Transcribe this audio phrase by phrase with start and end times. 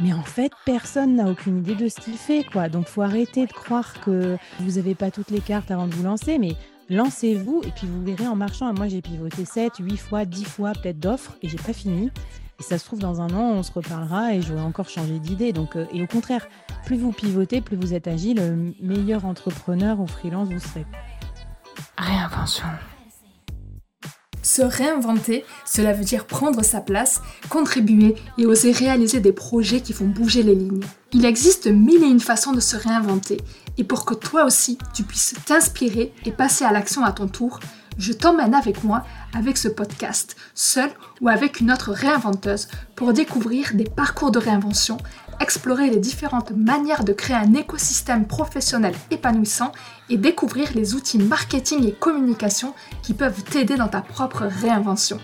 [0.00, 2.68] Mais en fait, personne n'a aucune idée de ce qu'il fait, quoi.
[2.68, 6.04] Donc, faut arrêter de croire que vous n'avez pas toutes les cartes avant de vous
[6.04, 6.54] lancer, mais
[6.90, 8.72] lancez-vous et puis vous verrez en marchant.
[8.74, 12.10] Moi, j'ai pivoté 7, 8 fois, 10 fois peut-être d'offres et j'ai pas fini.
[12.58, 15.52] Et ça se trouve, dans un an, on se reparlera et j'aurai encore changé d'idée.
[15.52, 16.46] Donc, euh, et au contraire,
[16.84, 20.86] plus vous pivotez, plus vous êtes agile, le meilleur entrepreneur ou freelance vous serez.
[21.98, 22.66] Réinvention.
[24.46, 29.92] Se réinventer, cela veut dire prendre sa place, contribuer et oser réaliser des projets qui
[29.92, 30.84] font bouger les lignes.
[31.12, 33.38] Il existe mille et une façons de se réinventer,
[33.76, 37.58] et pour que toi aussi tu puisses t'inspirer et passer à l'action à ton tour,
[37.98, 39.04] je t'emmène avec moi
[39.34, 40.90] avec ce podcast, seul
[41.20, 44.98] ou avec une autre réinventeuse, pour découvrir des parcours de réinvention,
[45.40, 49.72] explorer les différentes manières de créer un écosystème professionnel épanouissant
[50.08, 55.18] et découvrir les outils marketing et communication qui peuvent t'aider dans ta propre réinvention.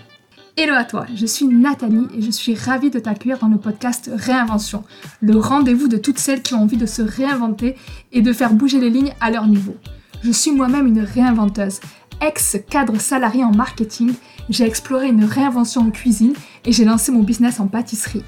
[0.55, 4.11] Hello à toi, je suis Nathalie et je suis ravie de t'accueillir dans le podcast
[4.13, 4.83] Réinvention,
[5.19, 7.75] le rendez-vous de toutes celles qui ont envie de se réinventer
[8.11, 9.75] et de faire bouger les lignes à leur niveau.
[10.23, 11.79] Je suis moi-même une réinventeuse
[12.21, 14.13] ex-cadre salarié en marketing,
[14.49, 16.33] j'ai exploré une réinvention en cuisine
[16.65, 18.23] et j'ai lancé mon business en pâtisserie.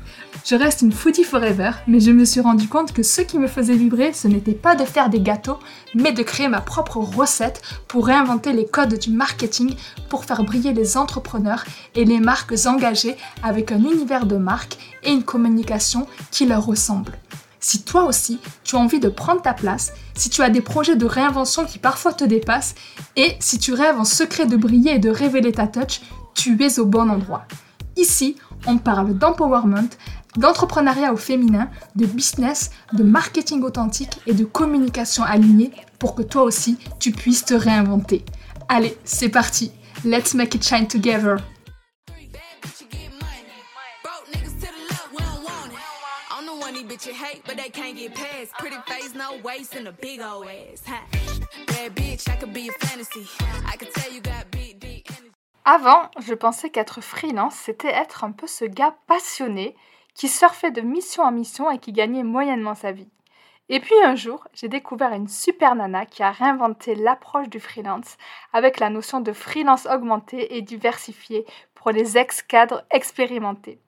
[0.46, 3.48] Je reste une foodie forever, mais je me suis rendu compte que ce qui me
[3.48, 5.58] faisait vibrer, ce n'était pas de faire des gâteaux,
[5.96, 9.74] mais de créer ma propre recette pour réinventer les codes du marketing
[10.10, 15.12] pour faire briller les entrepreneurs et les marques engagées avec un univers de marque et
[15.12, 17.14] une communication qui leur ressemble.
[17.59, 20.95] Si toi aussi, tu as envie de prendre ta place, si tu as des projets
[20.95, 22.75] de réinvention qui parfois te dépassent,
[23.16, 26.02] et si tu rêves en secret de briller et de révéler ta touch,
[26.34, 27.45] tu es au bon endroit.
[27.97, 28.36] Ici,
[28.67, 29.89] on parle d'empowerment,
[30.38, 36.44] d'entrepreneuriat au féminin, de business, de marketing authentique et de communication alignée pour que toi
[36.44, 38.25] aussi, tu puisses te réinventer.
[38.67, 39.72] Allez, c'est parti.
[40.03, 41.38] Let's make it shine together.
[55.66, 59.75] Avant, je pensais qu'être freelance, c'était être un peu ce gars passionné
[60.13, 63.09] qui surfait de mission en mission et qui gagnait moyennement sa vie.
[63.68, 68.18] Et puis un jour, j'ai découvert une super nana qui a réinventé l'approche du freelance
[68.53, 73.79] avec la notion de freelance augmenté et diversifié pour les ex-cadres expérimentés.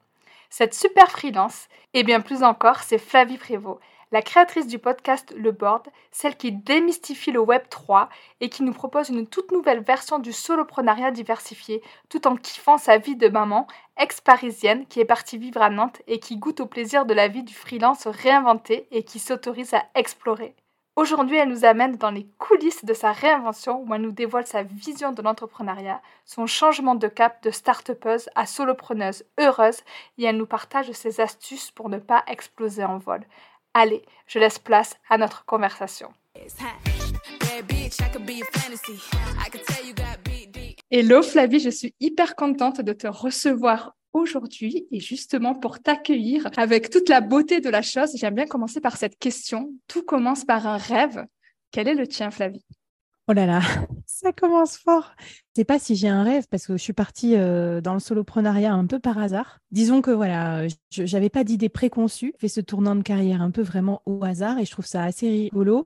[0.50, 3.80] Cette super freelance, et bien plus encore, c'est Flavie Prévost,
[4.12, 8.08] la créatrice du podcast Le Board, celle qui démystifie le Web 3
[8.40, 12.98] et qui nous propose une toute nouvelle version du soloprenariat diversifié, tout en kiffant sa
[12.98, 17.06] vie de maman, ex-parisienne, qui est partie vivre à Nantes et qui goûte au plaisir
[17.06, 20.56] de la vie du freelance réinventé et qui s'autorise à explorer.
[20.98, 24.64] Aujourd'hui, elle nous amène dans les coulisses de sa réinvention où elle nous dévoile sa
[24.64, 29.82] vision de l'entrepreneuriat, son changement de cap de start-upeuse à solopreneuse heureuse
[30.18, 33.22] et elle nous partage ses astuces pour ne pas exploser en vol.
[33.76, 36.10] Allez, je laisse place à notre conversation.
[40.90, 46.90] Hello Flavie, je suis hyper contente de te recevoir aujourd'hui et justement pour t'accueillir avec
[46.90, 49.74] toute la beauté de la chose, j'aime bien commencer par cette question.
[49.88, 51.26] Tout commence par un rêve.
[51.72, 52.66] Quel est le tien, Flavie?
[53.30, 53.62] Oh là là,
[54.06, 55.14] ça commence fort.
[55.20, 58.00] Je sais pas si j'ai un rêve parce que je suis partie euh, dans le
[58.00, 59.60] soloprenariat un peu par hasard.
[59.72, 62.34] Disons que voilà, je n'avais pas d'idée préconçue.
[62.38, 65.30] Fait ce tournant de carrière un peu vraiment au hasard et je trouve ça assez
[65.30, 65.86] rigolo.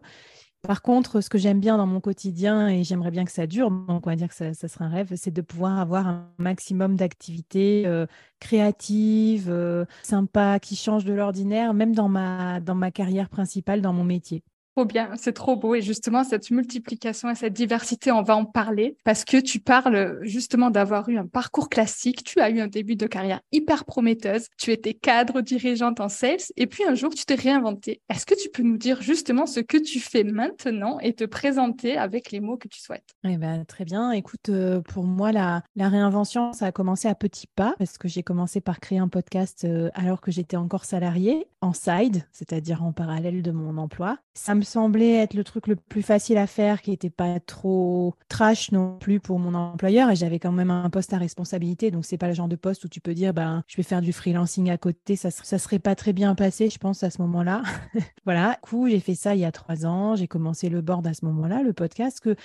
[0.67, 3.71] Par contre, ce que j'aime bien dans mon quotidien, et j'aimerais bien que ça dure,
[3.71, 6.95] donc on va dire que ça, serait un rêve, c'est de pouvoir avoir un maximum
[6.95, 8.05] d'activités euh,
[8.39, 13.93] créatives, euh, sympas, qui changent de l'ordinaire, même dans ma, dans ma carrière principale, dans
[13.93, 14.43] mon métier.
[14.75, 15.75] Trop bien, c'est trop beau.
[15.75, 20.19] Et justement, cette multiplication et cette diversité, on va en parler parce que tu parles
[20.21, 22.23] justement d'avoir eu un parcours classique.
[22.23, 24.47] Tu as eu un début de carrière hyper prometteuse.
[24.57, 28.01] Tu étais cadre, dirigeante en sales et puis un jour, tu t'es réinventé.
[28.09, 31.97] Est-ce que tu peux nous dire justement ce que tu fais maintenant et te présenter
[31.97, 33.09] avec les mots que tu souhaites?
[33.23, 34.11] Eh ben, Très bien.
[34.11, 38.07] Écoute, euh, pour moi, la, la réinvention, ça a commencé à petits pas parce que
[38.07, 42.83] j'ai commencé par créer un podcast euh, alors que j'étais encore salariée en side, c'est-à-dire
[42.83, 44.17] en parallèle de mon emploi.
[44.33, 48.15] Ça me semblait être le truc le plus facile à faire, qui n'était pas trop
[48.29, 50.09] trash non plus pour mon employeur.
[50.11, 51.91] Et j'avais quand même un poste à responsabilité.
[51.91, 54.01] Donc, c'est pas le genre de poste où tu peux dire, ben, je vais faire
[54.01, 55.15] du freelancing à côté.
[55.15, 57.63] Ça, ça serait pas très bien passé, je pense, à ce moment-là.
[58.25, 58.51] voilà.
[58.63, 60.15] Du coup, j'ai fait ça il y a trois ans.
[60.15, 62.35] J'ai commencé le board à ce moment-là, le podcast que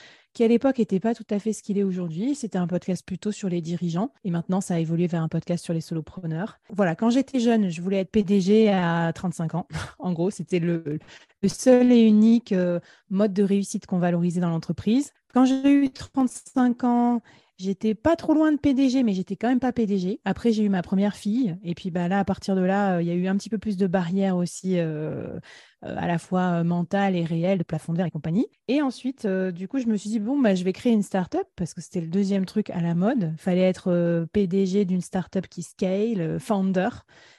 [0.44, 2.35] à l'époque n'était pas tout à fait ce qu'il est aujourd'hui.
[2.35, 5.65] C'était un podcast plutôt sur les dirigeants et maintenant ça a évolué vers un podcast
[5.65, 6.59] sur les solopreneurs.
[6.71, 9.67] Voilà, quand j'étais jeune, je voulais être PDG à 35 ans.
[9.99, 10.99] en gros, c'était le,
[11.47, 12.81] seul et unique euh,
[13.11, 15.12] mode de réussite qu'on valorisait dans l'entreprise.
[15.33, 17.23] Quand j'ai eu 35 ans,
[17.59, 20.21] J'étais pas trop loin de PDG, mais j'étais quand même pas PDG.
[20.27, 21.56] Après, j'ai eu ma première fille.
[21.65, 23.56] Et puis bah, là, à partir de là, il y a eu un petit peu
[23.56, 25.39] plus de barrières aussi, euh, euh,
[25.82, 28.46] à la fois mentales et réelles, de plafond et compagnie.
[28.69, 31.46] Et ensuite, du coup, je me suis dit, bon, bah, je vais créer une startup
[31.55, 33.34] parce que c'était le deuxième truc à la mode.
[33.38, 36.88] Fallait être PDG d'une startup qui scale, founder.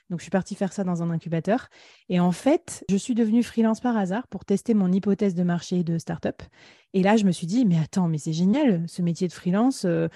[0.10, 1.68] Donc, je suis partie faire ça dans un incubateur.
[2.10, 5.84] Et en fait, je suis devenue freelance par hasard pour tester mon hypothèse de marché
[5.84, 6.42] de startup.
[6.94, 9.86] Et là, je me suis dit, mais attends, mais c'est génial, ce métier de freelance.
[9.86, 10.08] Euh,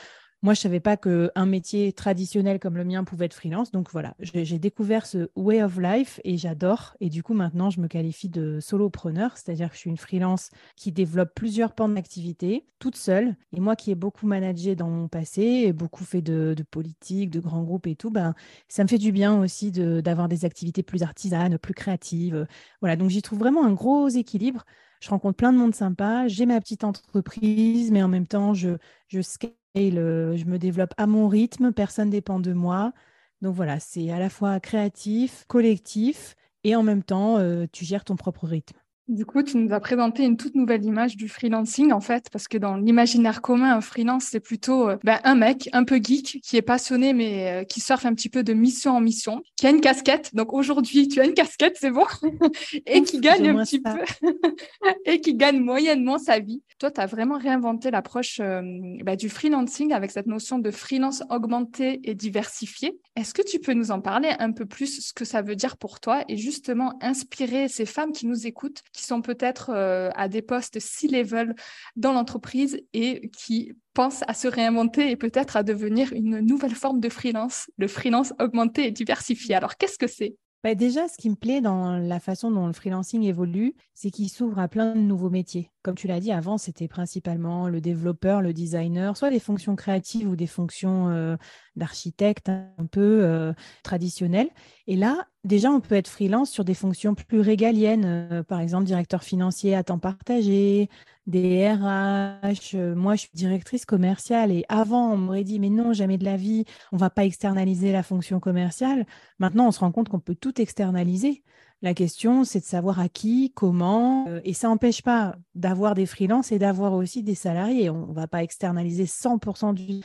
[0.43, 3.71] moi, je ne savais pas qu'un métier traditionnel comme le mien pouvait être freelance.
[3.71, 6.95] Donc voilà, j'ai découvert ce way of life et j'adore.
[6.99, 10.49] Et du coup, maintenant, je me qualifie de solopreneur, c'est-à-dire que je suis une freelance
[10.75, 13.35] qui développe plusieurs pans d'activité toute seule.
[13.53, 17.63] Et moi qui ai beaucoup managé dans mon passé beaucoup fait de, politique, de grands
[17.63, 18.33] groupes et tout, ben,
[18.67, 22.47] ça me fait du bien aussi d'avoir des activités plus artisanes, plus créatives.
[22.81, 24.65] Voilà, donc j'y trouve vraiment un gros équilibre
[25.01, 28.77] je rencontre plein de monde sympa, j'ai ma petite entreprise, mais en même temps, je,
[29.07, 32.93] je scale je me développe à mon rythme, personne ne dépend de moi.
[33.41, 38.03] Donc voilà, c'est à la fois créatif, collectif et en même temps, euh, tu gères
[38.03, 38.77] ton propre rythme.
[39.11, 42.47] Du coup, tu nous as présenté une toute nouvelle image du freelancing, en fait, parce
[42.47, 46.39] que dans l'imaginaire commun, un freelance, c'est plutôt euh, ben, un mec un peu geek
[46.41, 49.67] qui est passionné, mais euh, qui surfe un petit peu de mission en mission, qui
[49.67, 50.33] a une casquette.
[50.33, 52.05] Donc aujourd'hui, tu as une casquette, c'est bon,
[52.85, 53.99] et qui gagne un petit peu,
[55.05, 56.63] et qui gagne moyennement sa vie.
[56.79, 58.61] Toi, tu as vraiment réinventé l'approche euh,
[59.03, 62.97] ben, du freelancing avec cette notion de freelance augmenté et diversifié.
[63.17, 65.75] Est-ce que tu peux nous en parler un peu plus, ce que ça veut dire
[65.75, 70.27] pour toi, et justement inspirer ces femmes qui nous écoutent, qui sont peut-être euh, à
[70.27, 71.55] des postes C-level
[71.95, 76.99] dans l'entreprise et qui pensent à se réinventer et peut-être à devenir une nouvelle forme
[76.99, 79.55] de freelance, le freelance augmenté et diversifié.
[79.55, 80.35] Alors, qu'est-ce que c'est?
[80.63, 84.29] Bah déjà, ce qui me plaît dans la façon dont le freelancing évolue, c'est qu'il
[84.29, 85.71] s'ouvre à plein de nouveaux métiers.
[85.83, 90.29] Comme tu l'as dit, avant, c'était principalement le développeur, le designer, soit des fonctions créatives
[90.29, 91.37] ou des fonctions euh,
[91.75, 94.49] d'architecte un peu euh, traditionnelles.
[94.87, 98.85] Et là, déjà, on peut être freelance sur des fonctions plus régaliennes, euh, par exemple
[98.85, 100.89] directeur financier à temps partagé,
[101.27, 102.75] des RH.
[102.75, 106.25] Euh, moi, je suis directrice commerciale et avant, on m'aurait dit, mais non, jamais de
[106.25, 109.05] la vie, on ne va pas externaliser la fonction commerciale.
[109.39, 111.43] Maintenant, on se rend compte qu'on peut tout externaliser.
[111.83, 116.05] La question, c'est de savoir à qui, comment, euh, et ça n'empêche pas d'avoir des
[116.05, 117.89] freelances et d'avoir aussi des salariés.
[117.89, 120.01] On ne va pas externaliser 100% du...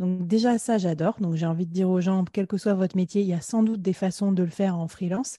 [0.00, 1.20] Donc déjà, ça, j'adore.
[1.20, 3.40] Donc j'ai envie de dire aux gens, quel que soit votre métier, il y a
[3.40, 5.38] sans doute des façons de le faire en freelance.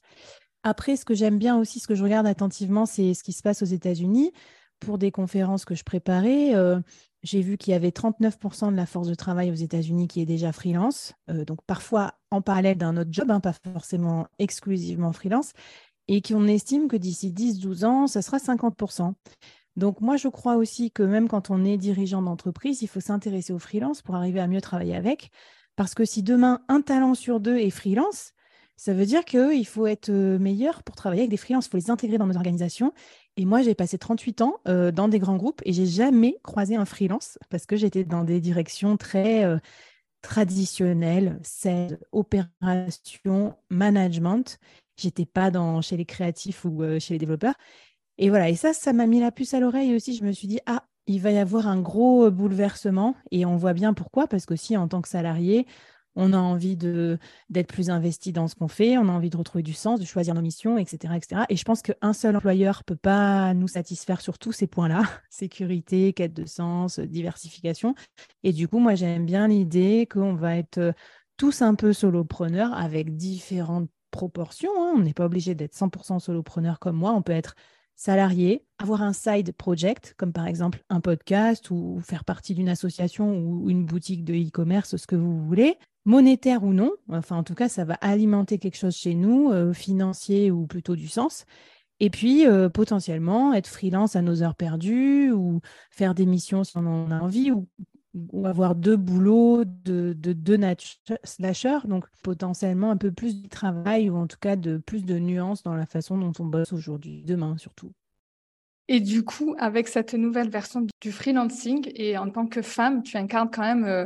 [0.64, 3.42] Après, ce que j'aime bien aussi, ce que je regarde attentivement, c'est ce qui se
[3.42, 4.32] passe aux États-Unis
[4.80, 6.80] pour des conférences que je préparais, euh,
[7.24, 10.26] j'ai vu qu'il y avait 39% de la force de travail aux États-Unis qui est
[10.26, 15.54] déjà freelance, euh, donc parfois en parallèle d'un autre job, hein, pas forcément exclusivement freelance,
[16.08, 19.14] et qu'on estime que d'ici 10-12 ans, ça sera 50%.
[19.78, 23.54] Donc moi, je crois aussi que même quand on est dirigeant d'entreprise, il faut s'intéresser
[23.54, 25.32] aux freelance pour arriver à mieux travailler avec,
[25.76, 28.34] parce que si demain, un talent sur deux est freelance,
[28.76, 31.78] ça veut dire qu'il faut être euh, meilleur pour travailler avec des freelances, il faut
[31.78, 32.94] les intégrer dans nos organisations.
[33.38, 36.76] Et moi, j'ai passé 38 ans euh, dans des grands groupes et j'ai jamais croisé
[36.76, 39.58] un freelance parce que j'étais dans des directions très euh,
[40.22, 44.60] traditionnelles, c'est opération, management.
[44.98, 47.56] J'étais pas dans, chez les créatifs ou chez les développeurs.
[48.18, 50.16] Et voilà, et ça, ça m'a mis la puce à l'oreille aussi.
[50.16, 53.16] Je me suis dit, ah, il va y avoir un gros bouleversement.
[53.32, 55.66] Et on voit bien pourquoi, parce qu'aussi en tant que salarié,
[56.16, 59.64] on a envie d'être plus investi dans ce qu'on fait, on a envie de retrouver
[59.64, 61.14] du sens, de choisir nos missions, etc.
[61.16, 61.44] etc.
[61.50, 65.04] Et je pense qu'un seul employeur ne peut pas nous satisfaire sur tous ces points-là,
[65.30, 67.96] sécurité, quête de sens, diversification.
[68.44, 70.94] Et du coup, moi, j'aime bien l'idée qu'on va être
[71.38, 74.72] tous un peu solopreneurs avec différentes proportions.
[74.78, 74.94] Hein.
[74.96, 77.56] On n'est pas obligé d'être 100% solopreneur comme moi, on peut être
[78.02, 83.38] salarié, avoir un side project, comme par exemple un podcast ou faire partie d'une association
[83.38, 87.54] ou une boutique de e-commerce, ce que vous voulez, monétaire ou non, enfin en tout
[87.54, 91.46] cas ça va alimenter quelque chose chez nous, euh, financier ou plutôt du sens.
[92.00, 96.76] Et puis euh, potentiellement être freelance à nos heures perdues ou faire des missions si
[96.78, 97.68] on en a envie ou,
[98.44, 100.60] avoir deux boulots de, deux
[101.24, 105.18] slashers, donc potentiellement un peu plus de travail ou en tout cas de plus de
[105.18, 107.92] nuances dans la façon dont on bosse aujourd'hui, demain surtout.
[108.88, 113.16] Et du coup, avec cette nouvelle version du freelancing et en tant que femme, tu
[113.16, 114.06] incarnes quand même euh,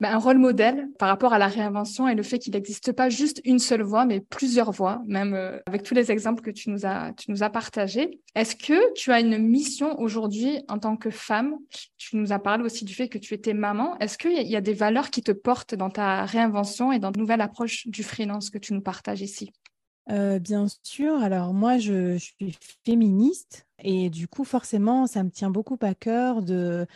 [0.00, 3.08] bah, un rôle modèle par rapport à la réinvention et le fait qu'il n'existe pas
[3.08, 6.70] juste une seule voie, mais plusieurs voies, même euh, avec tous les exemples que tu
[6.70, 8.20] nous as, partagés.
[8.34, 11.56] Est-ce que tu as une mission aujourd'hui en tant que femme?
[11.96, 13.98] Tu nous as parlé aussi du fait que tu étais maman.
[13.98, 17.18] Est-ce qu'il y a des valeurs qui te portent dans ta réinvention et dans de
[17.18, 19.50] nouvelle approche du freelance que tu nous partages ici?
[20.10, 21.16] Euh, bien sûr.
[21.16, 26.42] Alors moi, je, suis féministe et du coup, forcément, ça me tient beaucoup à cœur
[26.42, 26.86] de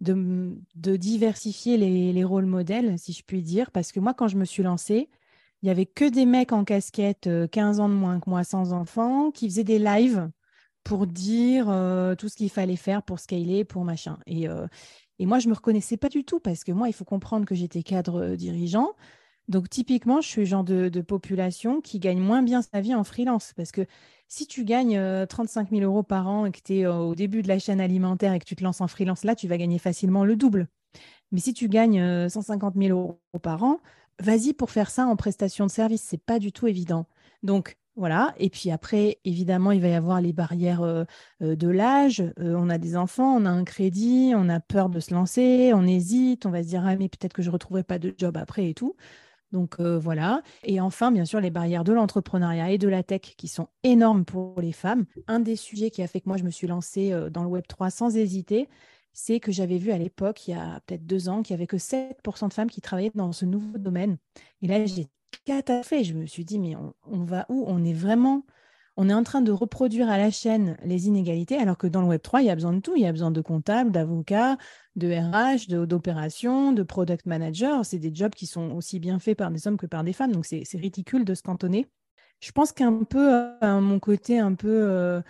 [0.00, 0.56] de,
[0.96, 4.44] diversifier les, les, rôles modèles, si je puis dire, parce que moi, quand je me
[4.44, 5.08] suis lancée,
[5.62, 8.72] il n'y avait que des mecs en casquette, 15 ans de moins que moi, sans
[8.72, 10.30] enfants, qui faisaient des lives
[10.84, 11.66] pour dire
[12.18, 14.18] tout ce qu'il fallait faire pour scaler, pour machin.
[14.26, 14.46] Et,
[15.18, 17.44] et moi, je ne me reconnaissais pas du tout parce que moi, il faut comprendre
[17.44, 18.94] que j'étais cadre dirigeant.
[19.50, 23.04] Donc, typiquement, je suis le genre de, population qui gagne moins bien sa vie en
[23.04, 23.52] freelance.
[23.56, 23.84] Parce que
[24.28, 27.48] si tu gagnes 35 000 euros par an et que tu es au début de
[27.48, 30.24] la chaîne alimentaire et que tu te lances en freelance, là, tu vas gagner facilement
[30.24, 30.68] le double.
[31.32, 33.80] Mais si tu gagnes 150 000 euros par an,
[34.20, 36.02] vas-y pour faire ça en prestation de service.
[36.02, 37.06] C'est pas du tout évident.
[37.42, 38.34] Donc, voilà.
[38.38, 41.04] Et puis après, évidemment, il va y avoir les barrières euh,
[41.42, 42.20] euh, de l'âge.
[42.38, 45.72] Euh, on a des enfants, on a un crédit, on a peur de se lancer,
[45.74, 48.14] on hésite, on va se dire, ah, mais peut-être que je ne retrouverai pas de
[48.16, 48.96] job après et tout.
[49.52, 50.42] Donc voilà.
[50.62, 54.24] Et enfin, bien sûr, les barrières de l'entrepreneuriat et de la tech qui sont énormes
[54.24, 55.06] pour les femmes.
[55.26, 57.66] Un des sujets qui a fait que moi, je me suis lancée dans le Web
[57.66, 58.68] 3 sans hésiter,
[59.12, 61.66] c'est que j'avais vu à l'époque, il y a peut-être deux ans, qu'il n'y avait
[61.66, 64.18] que 7% de femmes qui travaillaient dans ce nouveau domaine.
[64.62, 65.08] Et là, j'ai
[65.82, 66.04] fait.
[66.04, 66.74] Je me suis dit, mais
[67.06, 67.64] on, va où?
[67.66, 68.44] On est vraiment,
[68.96, 72.08] on est en train de reproduire à la chaîne les inégalités, alors que dans le
[72.08, 72.94] Web 3, il y a besoin de tout.
[72.96, 74.58] Il y a besoin de comptables, d'avocats,
[74.96, 77.80] de RH, d'opérations, de, product managers.
[77.84, 80.32] C'est des jobs qui sont aussi bien faits par des hommes que par des femmes.
[80.32, 81.86] Donc, c'est ridicule de se cantonner.
[82.40, 85.20] Je pense qu'un peu, à mon côté un peu euh,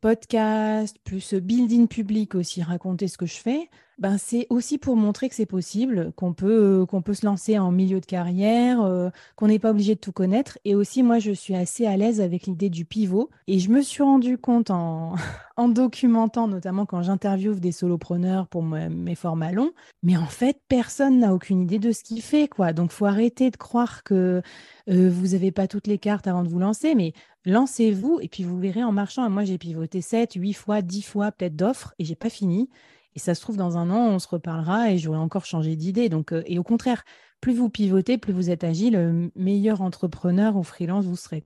[0.00, 3.68] podcast, plus building public aussi, raconter ce que je fais,
[4.00, 7.70] ben, c'est aussi pour montrer que c'est possible, qu'on peut, qu'on peut se lancer en
[7.70, 10.58] milieu de carrière, euh, qu'on n'est pas obligé de tout connaître.
[10.64, 13.28] Et aussi, moi, je suis assez à l'aise avec l'idée du pivot.
[13.46, 15.16] Et je me suis rendu compte en,
[15.58, 21.18] en documentant, notamment quand j'interviewe des solopreneurs pour mes formats longs, mais en fait, personne
[21.18, 22.48] n'a aucune idée de ce qu'il fait.
[22.48, 22.72] Quoi.
[22.72, 24.40] Donc, faut arrêter de croire que
[24.88, 27.12] euh, vous n'avez pas toutes les cartes avant de vous lancer, mais
[27.44, 29.28] lancez-vous et puis vous verrez en marchant.
[29.28, 32.70] Moi, j'ai pivoté 7, 8 fois, 10 fois peut-être d'offres et j'ai pas fini.
[33.14, 36.08] Et ça se trouve, dans un an, on se reparlera et j'aurai encore changé d'idée.
[36.08, 37.04] Donc, euh, et au contraire,
[37.40, 41.44] plus vous pivotez, plus vous êtes agile, le meilleur entrepreneur ou freelance vous serez.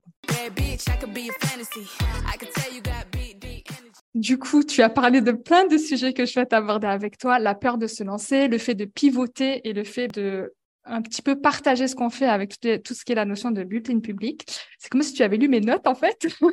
[4.14, 7.38] Du coup, tu as parlé de plein de sujets que je souhaite aborder avec toi,
[7.38, 10.52] la peur de se lancer, le fait de pivoter et le fait de
[10.85, 13.64] un petit peu partager ce qu'on fait avec tout, ce qui est la notion de
[13.64, 14.47] bulletin public.
[14.79, 16.26] C'est comme si tu avais lu mes notes, en fait.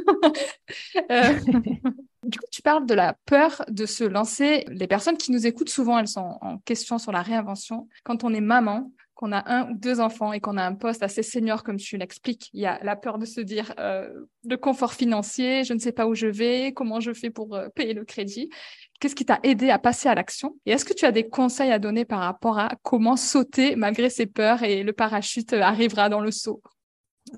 [1.12, 1.34] Euh,
[2.24, 4.64] du coup, tu parles de la peur de se lancer.
[4.70, 7.90] Les personnes qui nous écoutent souvent, elles sont en question sur la réinvention.
[8.04, 11.04] Quand on est maman, qu'on a un ou deux enfants et qu'on a un poste
[11.04, 14.10] assez senior, comme tu l'expliques, il y a la peur de se dire euh,
[14.44, 17.70] le confort financier, je ne sais pas où je vais, comment je fais pour euh,
[17.70, 18.50] payer le crédit.
[19.00, 20.58] Qu'est-ce qui t'a aidé à passer à l'action?
[20.66, 24.10] Et est-ce que tu as des conseils à donner par rapport à comment sauter malgré
[24.10, 26.64] ses peurs et le parachute arrivera dans le saut?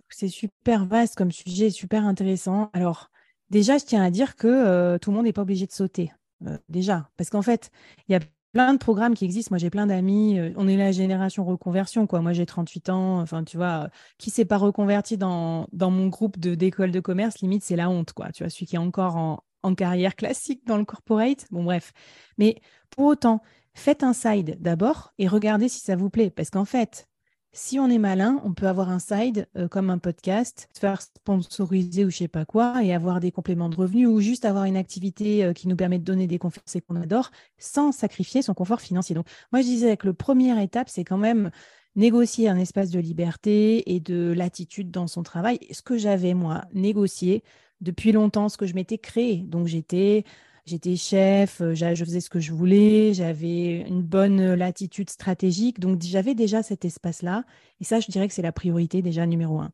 [0.09, 2.69] C'est super vaste comme sujet, super intéressant.
[2.71, 3.09] Alors,
[3.49, 6.13] déjà, je tiens à dire que euh, tout le monde n'est pas obligé de sauter.
[6.47, 7.71] Euh, déjà, parce qu'en fait,
[8.07, 8.19] il y a
[8.53, 9.49] plein de programmes qui existent.
[9.51, 10.39] Moi, j'ai plein d'amis.
[10.39, 12.21] Euh, on est la génération reconversion, quoi.
[12.21, 13.19] Moi, j'ai 38 ans.
[13.19, 17.39] Enfin, tu vois, qui s'est pas reconverti dans, dans mon groupe d'école de, de commerce,
[17.39, 18.31] limite, c'est la honte, quoi.
[18.31, 21.45] Tu vois, celui qui est encore en, en carrière classique dans le corporate.
[21.51, 21.93] Bon, bref.
[22.37, 23.41] Mais pour autant,
[23.73, 26.29] faites un side d'abord et regardez si ça vous plaît.
[26.29, 27.07] Parce qu'en fait,
[27.53, 31.01] si on est malin, on peut avoir un side euh, comme un podcast, se faire
[31.01, 34.65] sponsoriser ou je sais pas quoi et avoir des compléments de revenus ou juste avoir
[34.65, 37.29] une activité euh, qui nous permet de donner des conférences qu'on adore
[37.59, 39.13] sans sacrifier son confort financier.
[39.13, 41.51] Donc, moi, je disais que le première étape, c'est quand même
[41.95, 45.59] négocier un espace de liberté et de latitude dans son travail.
[45.71, 47.43] Ce que j'avais, moi, négocié,
[47.81, 49.37] depuis longtemps ce que je m'étais créé.
[49.37, 50.23] Donc j'étais
[50.65, 56.01] j'étais chef, euh, je faisais ce que je voulais, j'avais une bonne latitude stratégique, donc
[56.01, 57.43] j'avais déjà cet espace-là.
[57.81, 59.71] Et ça, je dirais que c'est la priorité déjà numéro un.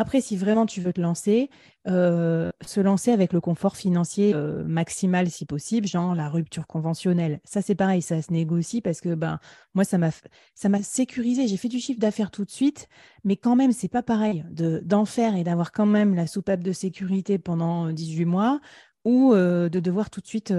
[0.00, 1.50] Après, si vraiment tu veux te lancer,
[1.88, 7.40] euh, se lancer avec le confort financier euh, maximal si possible, genre la rupture conventionnelle.
[7.42, 9.40] Ça, c'est pareil, ça se négocie parce que ben,
[9.74, 11.48] moi, ça m'a, sécurisé.
[11.48, 12.88] J'ai fait du chiffre d'affaires tout de suite,
[13.24, 16.62] mais quand même, c'est pas pareil de, d'en faire et d'avoir quand même la soupape
[16.62, 18.60] de sécurité pendant 18 mois
[19.04, 20.52] ou euh, de devoir tout de suite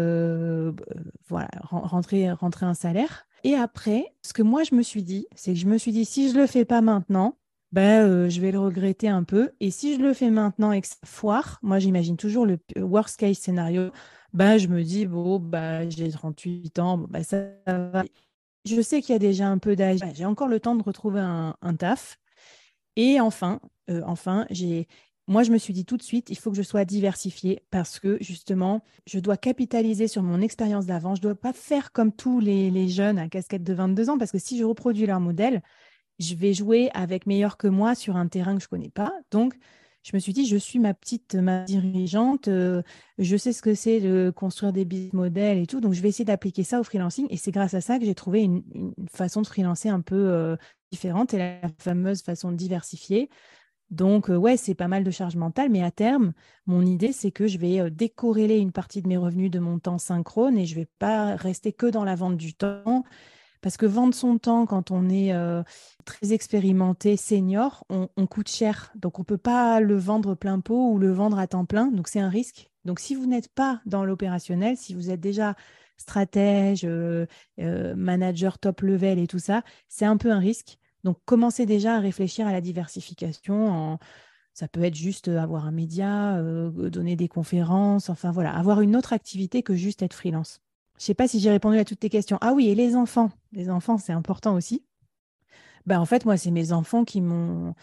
[1.28, 3.28] voilà, rentrer, rentrer un salaire.
[3.44, 6.06] Et après, ce que moi, je me suis dit, c'est que je me suis dit,
[6.06, 7.38] si je le fais pas maintenant,
[7.72, 9.52] ben, euh, je vais le regretter un peu.
[9.60, 13.20] Et si je le fais maintenant et que ça foire, moi j'imagine toujours le worst
[13.20, 13.92] case scénario,
[14.34, 18.04] ben, je me dis, bon, ben, j'ai 38 ans, ben, ça, va.
[18.66, 21.22] Je sais qu'il y a déjà un peu d'âge, j'ai encore le temps de retrouver
[21.22, 22.20] un, taf.
[22.96, 24.88] Et enfin, euh, enfin, j'ai,
[25.30, 28.00] moi, je me suis dit tout de suite, il faut que je sois diversifiée parce
[28.00, 31.14] que justement, je dois capitaliser sur mon expérience d'avant.
[31.14, 34.32] Je ne dois pas faire comme tous les, jeunes à casquette de 22 ans parce
[34.32, 35.62] que si je reproduis leur modèle,
[36.18, 39.14] je vais jouer avec meilleur que moi sur un terrain que je ne connais pas.
[39.30, 39.54] Donc,
[40.02, 42.82] je me suis dit, je suis ma petite ma dirigeante, euh,
[43.20, 46.10] je sais ce que c'est de construire des business models et tout, donc je vais
[46.10, 47.28] essayer d'appliquer ça au freelancing.
[47.30, 48.64] Et c'est grâce à ça que j'ai trouvé une,
[49.14, 50.56] façon de freelancer un peu euh,
[50.92, 53.30] différente et la fameuse façon de diversifier.
[53.92, 56.34] Donc, euh, ouais, c'est pas mal de charge mentale, mais à terme,
[56.68, 59.98] mon idée, c'est que je vais décorréler une partie de mes revenus de mon temps
[59.98, 63.04] synchrone et je vais pas rester que dans la vente du temps
[63.62, 65.64] parce que vendre son temps quand on est euh,
[66.06, 68.92] très expérimenté, senior, on, coûte cher.
[68.96, 71.88] Donc on peut pas le vendre plein pot ou le vendre à temps plein.
[71.88, 72.70] Donc c'est un risque.
[72.86, 75.56] Donc si vous n'êtes pas dans l'opérationnel, si vous êtes déjà
[75.98, 77.26] stratège, euh,
[77.60, 80.79] euh, manager top level et tout ça, c'est un peu un risque.
[81.04, 83.98] Donc commencez déjà à réfléchir à la diversification.
[84.54, 86.42] Ça peut être juste avoir un média,
[86.72, 90.62] donner des conférences, enfin voilà, avoir une autre activité que juste être freelance.
[91.00, 92.38] Je ne sais pas si j'ai répondu à toutes tes questions.
[92.42, 93.32] Ah oui, et les enfants.
[93.54, 94.84] Les enfants, c'est important aussi.
[95.86, 97.74] Ben, en fait, moi, c'est mes enfants qui m'ont.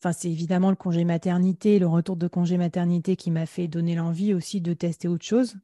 [0.00, 3.94] Enfin, c'est évidemment le congé maternité, le retour de congé maternité qui m'a fait donner
[3.94, 5.54] l'envie aussi de tester autre chose.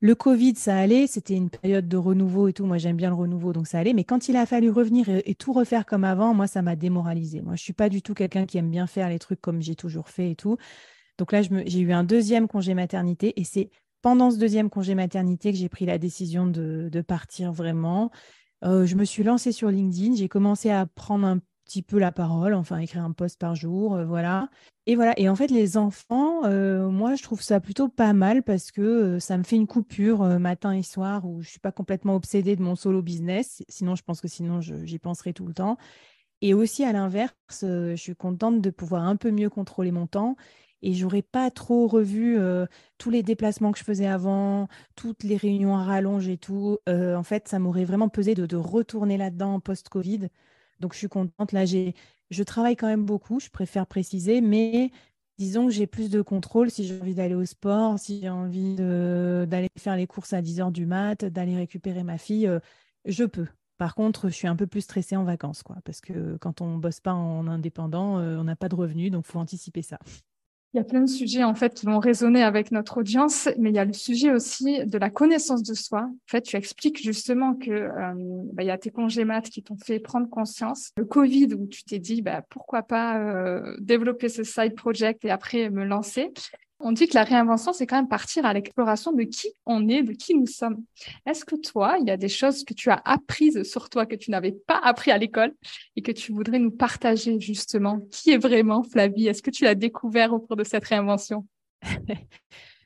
[0.00, 2.66] Le Covid, ça allait, c'était une période de renouveau et tout.
[2.66, 3.94] Moi, j'aime bien le renouveau, donc ça allait.
[3.94, 7.40] Mais quand il a fallu revenir et, tout refaire comme avant, moi, ça m'a démoralisé.
[7.40, 9.76] Moi, je suis pas du tout quelqu'un qui aime bien faire les trucs comme j'ai
[9.76, 10.58] toujours fait et tout.
[11.16, 13.70] Donc là, j'ai eu un deuxième congé maternité et c'est
[14.02, 18.10] pendant ce deuxième congé maternité que j'ai pris la décision de, partir vraiment.
[18.64, 22.12] Euh, je me suis lancée sur LinkedIn, j'ai commencé à prendre un petit peu la
[22.12, 24.48] parole, enfin écrire un post par jour, euh, voilà.
[24.86, 25.18] Et voilà.
[25.18, 29.18] Et en fait, les enfants, euh, moi, je trouve ça plutôt pas mal parce que
[29.18, 32.62] ça me fait une coupure matin et soir où je suis pas complètement obsédée de
[32.62, 33.62] mon solo business.
[33.68, 35.78] Sinon, je pense que sinon, j'y penserai tout le temps.
[36.42, 40.36] Et aussi, à l'inverse, je suis contente de pouvoir un peu mieux contrôler mon temps
[40.82, 42.38] et j'aurais pas trop revu
[42.98, 46.78] tous les déplacements que je faisais avant, toutes les réunions à rallonge et tout.
[46.86, 50.28] en fait, ça m'aurait vraiment pesé de, retourner là-dedans post-Covid.
[50.80, 51.52] Donc, je suis contente.
[51.52, 54.90] Là, je travaille quand même beaucoup, je préfère préciser, mais
[55.38, 58.74] disons que j'ai plus de contrôle si j'ai envie d'aller au sport, si j'ai envie
[58.74, 62.50] d'aller faire les courses à 10 heures du mat, d'aller récupérer ma fille,
[63.04, 63.46] je peux.
[63.76, 66.78] Par contre, je suis un peu plus stressée en vacances, quoi, parce que quand on
[66.78, 69.98] bosse pas en indépendant, on n'a pas de revenus, donc il faut anticiper ça.
[70.74, 73.70] Il y a plein de sujets en fait qui vont résonner avec notre audience, mais
[73.70, 76.00] il y a le sujet aussi de la connaissance de soi.
[76.00, 78.12] En fait, tu expliques justement que euh,
[78.52, 80.90] bah, il y a tes congés maths qui t'ont fait prendre conscience.
[80.96, 85.30] Le Covid où tu t'es dit bah, pourquoi pas euh, développer ce side project et
[85.30, 86.32] après me lancer
[86.84, 90.02] on dit que la réinvention, c'est quand même partir à l'exploration de qui on est,
[90.02, 90.84] de qui nous sommes.
[91.24, 94.14] Est-ce que toi, il y a des choses que tu as apprises sur toi que
[94.14, 95.54] tu n'avais pas appris à l'école
[95.96, 98.00] et que tu voudrais nous partager justement?
[98.10, 99.28] Qui est vraiment Flavie?
[99.28, 101.46] Est-ce que tu l'as découvert au cours de cette réinvention?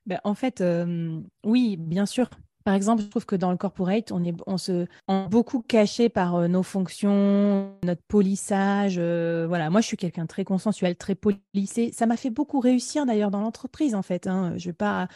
[0.07, 2.31] Ben, En fait, euh, oui, bien sûr.
[2.65, 6.09] Par exemple, je trouve que dans le corporate, on est on se on beaucoup caché
[6.09, 8.97] par euh, nos fonctions, notre polissage.
[8.99, 11.93] Euh, voilà, moi, je suis quelqu'un très consensuel, très polissé.
[11.93, 14.27] Ça m'a fait beaucoup réussir d'ailleurs dans l'entreprise, en fait.
[14.27, 14.55] Hein.
[14.57, 15.09] Je vais pas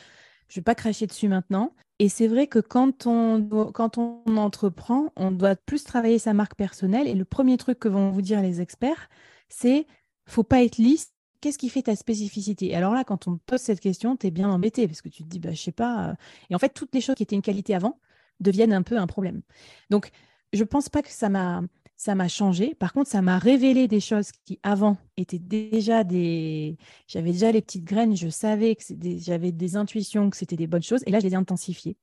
[0.54, 1.74] vais pas cracher dessus maintenant.
[1.98, 6.56] Et c'est vrai que quand on, quand on entreprend, on doit plus travailler sa marque
[6.56, 7.06] personnelle.
[7.06, 9.08] Et le premier truc que vont vous dire les experts,
[9.48, 9.86] c'est
[10.26, 12.74] faut pas être lisse qu'est-ce qui fait ta spécificité?
[12.74, 15.28] Alors là, quand on pose cette question, tu es bien embêté parce que tu te
[15.28, 16.10] dis, bah, je sais pas.
[16.10, 16.14] Euh,
[16.48, 17.98] et en fait, toutes les choses qui étaient une qualité avant
[18.40, 19.42] deviennent un peu un problème.
[19.90, 20.10] Donc,
[20.54, 21.62] je ne pense pas que ça m'a
[21.96, 22.74] ça m'a changé.
[22.74, 26.76] Par contre, ça m'a révélé des choses qui avant étaient déjà des.
[27.06, 28.82] J'avais déjà les petites graines, je savais que
[29.18, 31.96] j'avais des intuitions que c'était des bonnes choses, et là, je les ai intensifiées.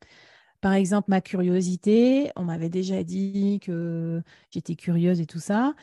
[0.62, 4.22] Par exemple, ma curiosité, on m'avait déjà dit que
[4.52, 5.74] j'étais curieuse et tout ça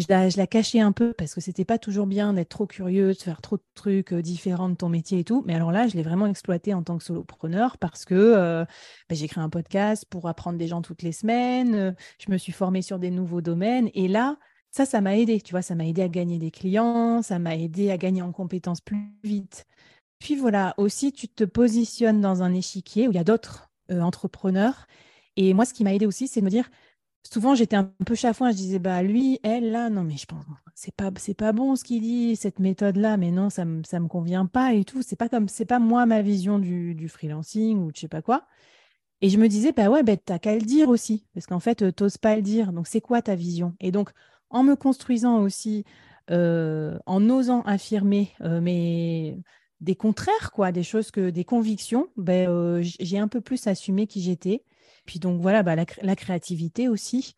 [0.00, 3.18] je la, cachais un peu parce que c'était pas toujours bien d'être trop curieux, de
[3.18, 5.42] faire trop de trucs euh, différents de ton métier et tout.
[5.46, 9.14] Mais alors là, je l'ai vraiment exploité en tant que solopreneur parce que euh, bah,
[9.14, 11.74] j'ai créé un podcast pour apprendre des gens toutes les semaines.
[11.74, 13.90] Euh, je me suis formée sur des nouveaux domaines.
[13.94, 14.38] Et là,
[14.70, 15.40] ça, ça m'a aidé.
[15.40, 18.32] Tu vois, ça m'a aidé à gagner des clients, ça m'a aidé à gagner en
[18.32, 19.66] compétences plus vite.
[20.18, 24.86] Puis voilà, aussi, tu te positionnes dans un échiquier où il y a d'autres entrepreneurs.
[25.36, 26.68] Et moi, ce qui m'a aidé aussi, c'est de me dire,
[27.24, 30.44] souvent j'étais un peu chafouin, je disais bah lui, elle là, non mais je pense
[30.74, 33.82] c'est pas c'est pas bon ce qu'il dit cette méthode là, mais non ça me
[33.84, 35.02] ça me convient pas et tout.
[35.02, 38.22] C'est pas comme c'est pas moi ma vision du, du freelancing ou je sais pas
[38.22, 38.46] quoi.
[39.22, 41.82] Et je me disais bah ouais bah t'as qu'à le dire aussi parce qu'en fait
[41.82, 42.72] euh, t'oses pas le dire.
[42.72, 43.74] Donc c'est quoi ta vision?
[43.80, 44.10] Et donc
[44.50, 45.84] en me construisant aussi,
[46.30, 49.38] euh, en osant affirmer euh, mes
[49.80, 54.22] des contraires quoi, des choses que des convictions, ben j'ai un peu plus assumé qui
[54.22, 54.64] j'étais
[55.06, 57.34] puis donc voilà, bah, la, créativité aussi.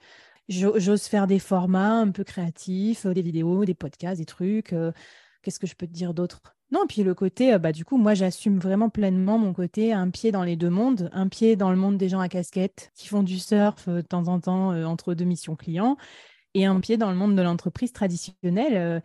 [0.48, 4.72] J'ose faire des formats un peu créatifs, euh, des vidéos, des podcasts, des trucs.
[4.72, 4.92] Euh,
[5.42, 6.42] qu'est-ce que je peux te dire d'autre?
[6.70, 10.10] Non, puis le côté, euh, bah, du coup, moi, j'assume vraiment pleinement mon côté, un
[10.10, 13.08] pied dans les deux mondes, un pied dans le monde des gens à casquette qui
[13.08, 15.96] font du surf de temps en temps entre deux missions clients,
[16.54, 19.02] et un pied dans le monde de l'entreprise traditionnelle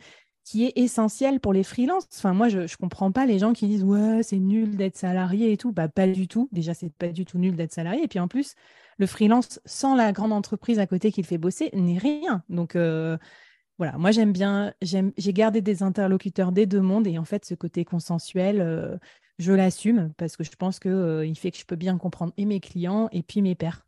[0.48, 2.08] qui est essentiel pour les freelances.
[2.16, 5.52] Enfin, moi, je ne comprends pas les gens qui disent ouais, c'est nul d'être salarié
[5.52, 5.74] et tout.
[5.74, 6.48] Bah, pas du tout.
[6.54, 8.02] Déjà, c'est pas du tout nul d'être salarié.
[8.04, 8.56] Et puis en plus,
[8.98, 12.44] le freelance sans la grande entreprise à côté qui le fait bosser n'est rien.
[12.48, 13.18] Donc euh,
[13.78, 17.54] voilà, moi j'aime bien, j'ai gardé des interlocuteurs des deux mondes et en fait, ce
[17.54, 18.96] côté consensuel, euh,
[19.40, 22.32] je l'assume parce que je pense qu'il euh, il fait que je peux bien comprendre
[22.38, 23.86] et mes clients et puis mes pairs.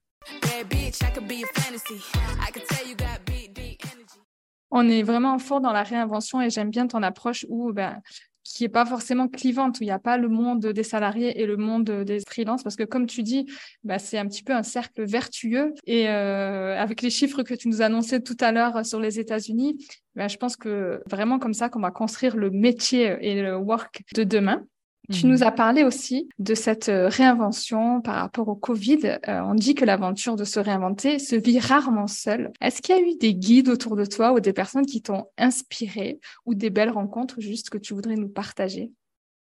[4.71, 8.01] On est vraiment fort dans la réinvention et j'aime bien ton approche où ben,
[8.43, 11.45] qui est pas forcément clivante, où il n'y a pas le monde des salariés et
[11.45, 13.45] le monde des freelances, parce que comme tu dis,
[13.83, 15.73] bah, c'est un petit peu un cercle vertueux.
[15.85, 19.85] Et euh, avec les chiffres que tu nous annonçais tout à l'heure sur les États-Unis,
[20.15, 24.01] bah, je pense que vraiment comme ça qu'on va construire le métier et le work
[24.15, 24.63] de demain.
[25.11, 25.43] Tu nous mhm.
[25.43, 29.19] as parlé aussi de cette euh, réinvention par rapport au Covid.
[29.27, 32.51] Euh, on dit que l'aventure de se réinventer se vit rarement seule.
[32.61, 35.25] Est-ce qu'il y a eu des guides autour de toi ou des personnes qui t'ont
[35.37, 38.91] inspiré ou des belles rencontres juste que tu voudrais nous partager?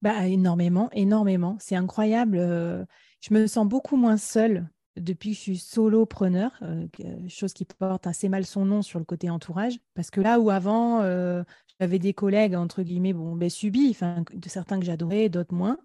[0.00, 1.56] Bah, Énormément, énormément.
[1.60, 2.38] C'est incroyable.
[2.40, 2.84] Euh,
[3.20, 6.50] je me sens beaucoup moins seule depuis que je suis solopreneur,
[7.26, 9.78] chose qui porte assez mal son nom sur le côté entourage.
[9.94, 11.00] Parce que là où avant,
[11.82, 13.96] j'avais des collègues, entre guillemets, bon, subis,
[14.32, 15.78] de certains que j'adorais, d'autres moins.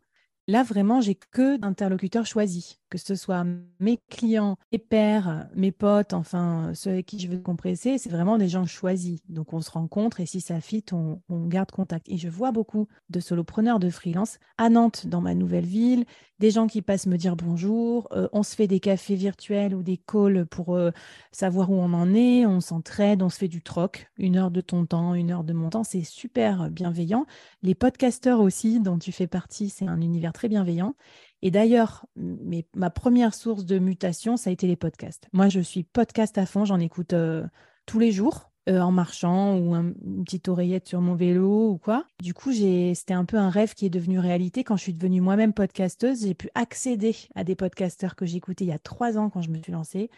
[0.47, 3.45] Là, vraiment, j'ai que d'interlocuteurs choisis, que ce soit
[3.79, 8.37] mes clients, mes pairs, mes potes, enfin, ceux avec qui je veux compresser, c'est vraiment
[8.37, 9.19] des gens choisis.
[9.29, 12.07] Donc, on se rencontre et si ça fit, on, garde contact.
[12.09, 16.05] Et je vois beaucoup de solopreneurs, de freelance à Nantes, dans ma nouvelle ville,
[16.39, 19.81] des gens qui passent me dire bonjour, euh, on se fait des cafés virtuels ou
[19.81, 20.91] des calls pour euh,
[21.31, 24.61] savoir où on en est, on s'entraide, on se fait du troc, une heure de
[24.61, 27.25] ton temps, une heure de mon temps, c'est super bienveillant.
[27.63, 30.95] Les podcasteurs aussi, dont tu fais partie, c'est un univers très bienveillant.
[31.41, 32.05] Et d'ailleurs,
[32.75, 35.27] ma première source de mutation, ça a été les podcasts.
[35.33, 37.45] Moi, je suis podcast à fond, j'en écoute euh,
[37.85, 38.51] tous les jours.
[38.69, 42.03] Euh, en marchant ou une petite oreillette sur mon vélo ou quoi.
[42.21, 44.65] Du coup, c'était un peu un rêve qui est devenu réalité.
[44.65, 48.67] Quand je suis devenue moi-même podcasteuse, j'ai pu accéder à des podcasteurs que j'écoutais il
[48.67, 50.09] y a trois ans quand je me suis lancée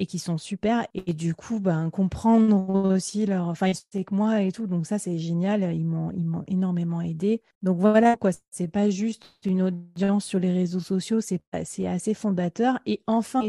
[0.00, 0.86] et qui sont super.
[0.94, 3.48] Et du coup, ben, comprendre aussi leur.
[3.48, 4.66] Enfin, c'est que moi et tout.
[4.66, 5.62] Donc, ça, c'est génial.
[5.74, 7.42] Ils m'ont, ils m'ont énormément aidé.
[7.62, 8.30] Donc, voilà, quoi.
[8.50, 11.42] C'est pas juste une audience sur les réseaux sociaux, c'est,
[11.86, 12.80] assez fondateur.
[12.86, 13.42] Et enfin,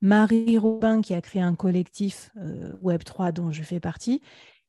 [0.00, 4.22] Marie Robin qui a créé un collectif euh, Web3 dont je fais partie.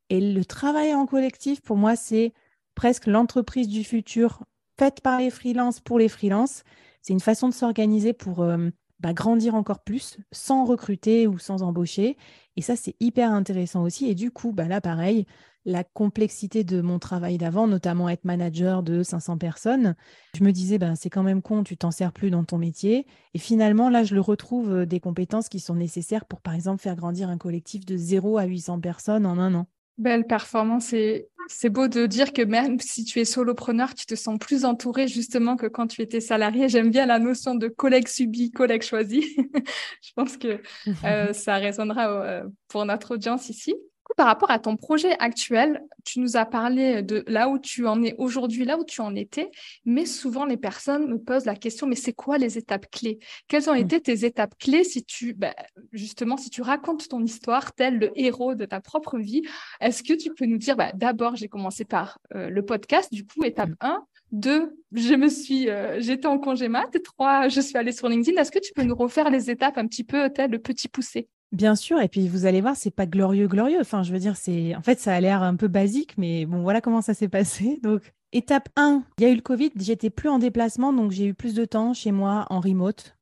[0.09, 2.33] Et le travail en collectif, pour moi, c'est
[2.73, 4.43] presque l'entreprise du futur
[4.79, 6.63] faite par les freelances pour les freelances.
[7.03, 11.63] C'est une façon de s'organiser pour euh, bah, grandir encore plus sans recruter ou sans
[11.63, 12.17] embaucher.
[12.55, 14.09] Et ça, c'est hyper intéressant aussi.
[14.09, 15.25] Et du coup, bah, là, pareil,
[15.65, 19.95] la complexité de mon travail d'avant, notamment être manager de 500 personnes,
[20.35, 23.05] je me disais, ben, c'est quand même con, tu t'en sers plus dans ton métier.
[23.33, 26.81] Et finalement, là, je le retrouve euh, des compétences qui sont nécessaires pour, par exemple,
[26.81, 29.67] faire grandir un collectif de 0 à 800 personnes en un an.
[29.99, 34.15] Belle performance et c'est beau de dire que même si tu es solopreneur, tu te
[34.15, 36.69] sens plus entouré justement que quand tu étais salarié.
[36.69, 39.21] J'aime bien la notion de collègue subi, collègue choisi.
[40.01, 40.61] Je pense que
[41.05, 43.75] euh, ça résonnera euh, pour notre audience ici
[44.15, 48.03] par rapport à ton projet actuel, tu nous as parlé de là où tu en
[48.03, 49.51] es aujourd'hui, là où tu en étais,
[49.85, 53.19] mais souvent les personnes me posent la question, mais c'est quoi les étapes clés?
[53.47, 53.77] Quelles ont mmh.
[53.77, 55.55] été tes étapes clés si tu, bah,
[55.91, 59.43] justement, si tu racontes ton histoire tel le héros de ta propre vie?
[59.79, 63.25] Est-ce que tu peux nous dire, bah, d'abord, j'ai commencé par euh, le podcast, du
[63.25, 64.01] coup, étape 1, mmh.
[64.31, 66.89] deux, je me suis, euh, j'étais en congé mat.
[67.03, 68.39] Trois, je suis allée sur LinkedIn.
[68.41, 71.27] Est-ce que tu peux nous refaire les étapes un petit peu tel le petit poussé?
[71.51, 73.79] Bien sûr, et puis vous allez voir, c'est pas glorieux, glorieux.
[73.81, 76.61] Enfin, je veux dire, c'est en fait, ça a l'air un peu basique, mais bon,
[76.61, 77.79] voilà comment ça s'est passé.
[77.81, 81.25] Donc, étape 1, il y a eu le Covid, j'étais plus en déplacement, donc j'ai
[81.25, 83.15] eu plus de temps chez moi en remote.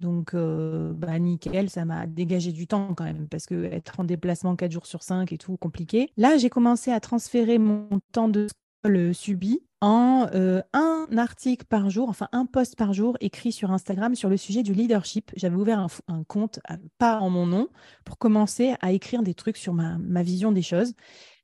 [0.00, 4.04] Donc, euh, bah, nickel, ça m'a dégagé du temps quand même, parce que être en
[4.04, 6.10] déplacement 4 jours sur 5 et tout, compliqué.
[6.16, 8.46] Là, j'ai commencé à transférer mon temps de
[8.82, 13.70] scroll subi en euh, un article par jour, enfin un post par jour écrit sur
[13.70, 15.30] Instagram sur le sujet du leadership.
[15.36, 17.68] J'avais ouvert un, compte, euh, pas en mon nom,
[18.06, 20.94] pour commencer à écrire des trucs sur ma, vision des choses.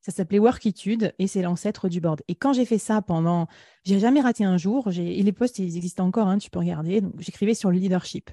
[0.00, 2.22] Ça s'appelait Workitude et c'est l'ancêtre du board.
[2.28, 3.46] Et quand j'ai fait ça pendant,
[3.84, 4.88] j'ai jamais raté un jour.
[4.88, 7.02] Et les posts, ils existent encore, hein, tu peux regarder.
[7.02, 8.30] Donc j'écrivais sur le leadership.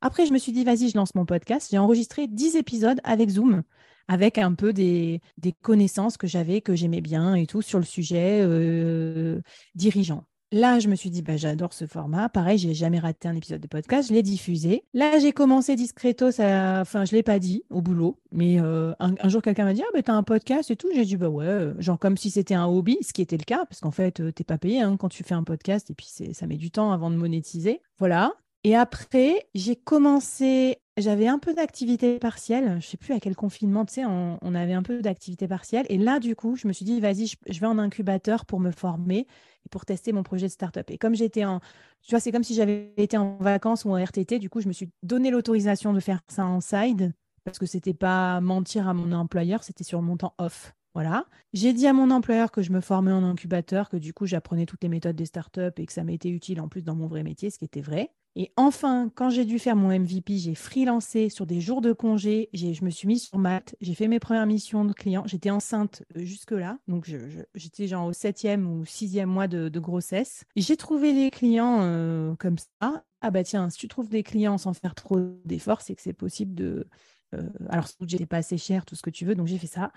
[0.00, 1.68] Après, je me suis dit, vas-y, je lance mon podcast.
[1.70, 3.62] J'ai enregistré 10 épisodes avec Zoom
[4.08, 5.20] avec un peu des,
[5.62, 9.40] connaissances que j'avais, que j'aimais bien et tout sur le sujet euh,
[9.74, 10.24] dirigeant.
[10.52, 12.28] Là, je me suis dit, bah, j'adore ce format.
[12.28, 14.08] Pareil, j'ai jamais raté un épisode de podcast.
[14.08, 14.82] Je l'ai diffusé.
[14.94, 16.32] Là, j'ai commencé discreto.
[16.32, 16.80] Ça...
[16.80, 18.18] Enfin, je l'ai pas dit au boulot.
[18.32, 20.88] Mais euh, un, jour, quelqu'un m'a dit, ah, bah, t'as un podcast et tout.
[20.92, 23.44] J'ai dit, bah ouais, euh, genre comme si c'était un hobby, ce qui était le
[23.44, 26.08] cas, parce qu'en fait, t'es pas payé hein, quand tu fais un podcast et puis
[26.32, 27.80] ça met du temps avant de monétiser.
[27.98, 28.32] Voilà.
[28.64, 32.78] Et après, j'ai commencé j'avais un peu d'activité partielle.
[32.80, 35.86] Je sais plus à quel confinement, tu sais, on, avait un peu d'activité partielle.
[35.88, 38.70] Et là, du coup, je me suis dit, vas-y, je, vais en incubateur pour me
[38.70, 39.26] former
[39.64, 40.90] et pour tester mon projet de start-up.
[40.90, 41.60] Et comme j'étais en,
[42.02, 44.38] tu vois, c'est comme si j'avais été en vacances ou en RTT.
[44.38, 47.12] Du coup, je me suis donné l'autorisation de faire ça en side
[47.44, 50.74] parce que c'était pas mentir à mon employeur, c'était sur mon temps off.
[50.94, 51.26] Voilà.
[51.52, 54.66] J'ai dit à mon employeur que je me formais en incubateur, que du coup, j'apprenais
[54.66, 57.22] toutes les méthodes des startups et que ça m'était utile en plus dans mon vrai
[57.22, 58.10] métier, ce qui était vrai.
[58.36, 62.48] Et enfin, quand j'ai dû faire mon MVP, j'ai freelancé sur des jours de congé,
[62.52, 66.04] je me suis mise sur maths, j'ai fait mes premières missions de clients, j'étais enceinte
[66.16, 67.10] euh, jusque-là, donc
[67.54, 70.44] j'étais genre au septième ou sixième mois de, grossesse.
[70.54, 73.04] J'ai trouvé des clients euh, comme ça.
[73.20, 76.12] Ah bah tiens, si tu trouves des clients sans faire trop d'efforts, c'est que c'est
[76.12, 76.86] possible de...
[77.34, 79.92] Euh, alors, j'étais pas assez cher, tout ce que tu veux, donc j'ai fait ça.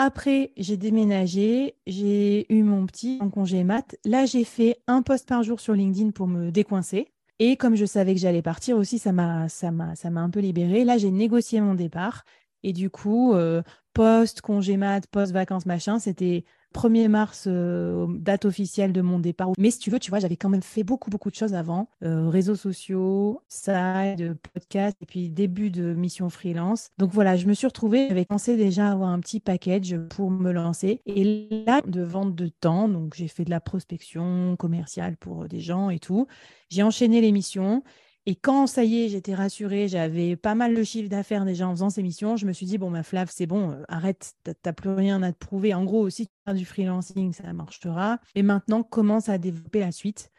[0.00, 3.96] Après, j'ai déménagé, j'ai eu mon petit congé mat.
[4.04, 7.08] Là, j'ai fait un post par jour sur LinkedIn pour me décoincer.
[7.40, 10.30] Et comme je savais que j'allais partir aussi, ça m'a, ça m'a, ça m'a un
[10.30, 10.84] peu libérée.
[10.84, 12.22] Là, j'ai négocié mon départ.
[12.62, 13.60] Et du coup, euh,
[13.92, 19.50] post congé mat, post vacances machin, c'était 1er mars, euh, date officielle de mon départ.
[19.58, 21.88] Mais si tu veux, tu vois, j'avais quand même fait beaucoup, beaucoup de choses avant.
[22.02, 26.90] Euh, réseaux sociaux, side, podcast, et puis début de mission freelance.
[26.98, 30.52] Donc voilà, je me suis retrouvée, j'avais pensé déjà avoir un petit package pour me
[30.52, 31.00] lancer.
[31.06, 35.60] Et là, de vente de temps, donc j'ai fait de la prospection commerciale pour des
[35.60, 36.26] gens et tout.
[36.70, 37.82] J'ai enchaîné les missions.
[38.28, 41.70] Et quand ça y est, j'étais rassurée, j'avais pas mal de chiffre d'affaires déjà en
[41.70, 44.74] faisant ces missions, je me suis dit, bon, ma Flav, c'est bon, euh, arrête, t'as
[44.74, 45.72] plus rien à te prouver.
[45.72, 48.18] En gros, aussi, tu fais du freelancing, ça marchera.
[48.34, 50.30] Et maintenant, commence à développer la suite?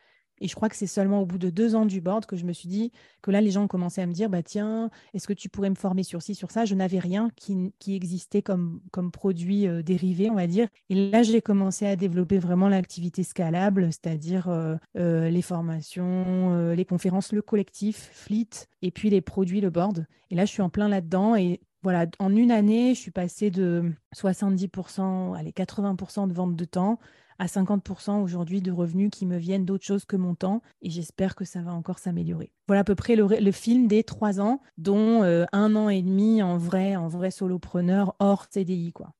[0.42, 2.46] Et je crois que c'est seulement au bout de deux ans du board que je
[2.46, 5.28] me suis dit que là, les gens ont commencé à me dire, bah tiens, est-ce
[5.28, 6.66] que tu pourrais me former sur ci, sur ça?
[6.66, 10.68] Je n'avais rien qui, existait comme, comme produit euh, dérivé, on va dire.
[10.90, 16.86] Et là, j'ai commencé à développer vraiment l'activité scalable, c'est-à-dire euh, euh, les formations, les
[16.86, 20.06] conférences, le collectif, Fleet, et puis les produits, le board.
[20.30, 21.36] Et là, je suis en plein là-dedans.
[21.36, 26.66] Et voilà, en une année, je suis passée de 70%, allez, 80% de vente de
[26.66, 27.00] temps
[27.40, 31.36] à 50% aujourd'hui de revenus qui me viennent d'autres choses que mon temps et j'espère
[31.36, 32.52] que ça va encore s'améliorer.
[32.68, 36.44] Voilà à peu près le, film des trois ans, dont euh, un an et demi
[36.44, 38.92] en vrai, en vrai solopreneur hors CDI.
[38.94, 39.14] quoi.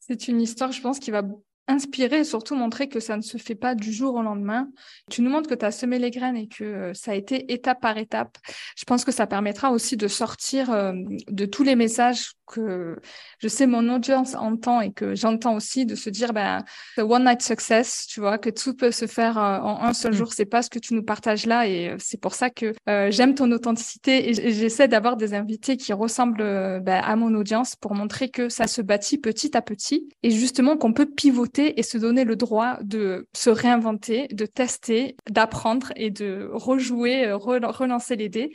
[0.00, 1.22] C'est une histoire, je pense, qui va
[1.70, 4.68] inspirer et surtout montrer que ça ne se fait pas du jour au lendemain.
[5.10, 7.52] Tu nous montres que tu as semé les graines et que euh, ça a été
[7.52, 8.36] étape par étape.
[8.76, 10.92] Je pense que ça permettra aussi de sortir euh,
[11.28, 12.98] de tous les messages que
[13.38, 16.64] je sais mon audience entend et que j'entends aussi de se dire ben
[16.98, 20.16] one night success, tu vois, que tout peut se faire euh, en un seul mm.
[20.16, 20.32] jour.
[20.32, 23.50] C'est pas ce que tu nous partages là et c'est pour ça que j'aime ton
[23.52, 28.48] authenticité et j'essaie d'avoir des invités qui ressemblent ben, à mon audience pour montrer que
[28.48, 32.36] ça se bâtit petit à petit et justement qu'on peut pivoter et se donner le
[32.36, 38.52] droit de se réinventer, de tester, d'apprendre et de rejouer, euh, relancer les dés.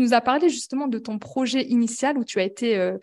[0.00, 2.96] Tu nous as parlé justement de ton projet initial où tu as été euh,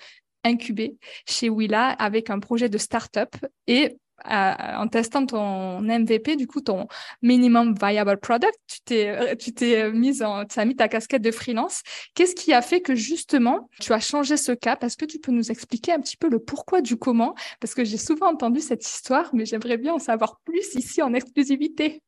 [0.43, 3.35] incubé chez Willa avec un projet de start-up
[3.67, 6.87] et en testant ton MVP, du coup, ton
[7.21, 11.21] minimum viable product, tu t'es, euh, tu euh, mise en, tu as mis ta casquette
[11.21, 11.83] de freelance.
[12.15, 14.83] Qu'est-ce qui a fait que justement, tu as changé ce cap?
[14.83, 17.35] Est-ce que tu peux nous expliquer un petit peu le pourquoi du comment?
[17.59, 21.13] Parce que j'ai souvent entendu cette histoire, mais j'aimerais bien en savoir plus ici en
[21.13, 22.01] exclusivité.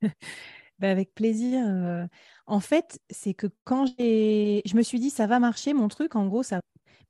[0.78, 1.64] Ben avec plaisir.
[2.52, 6.26] En fait, c'est que quand je me suis dit, ça va marcher, mon truc, en
[6.26, 6.60] gros, ça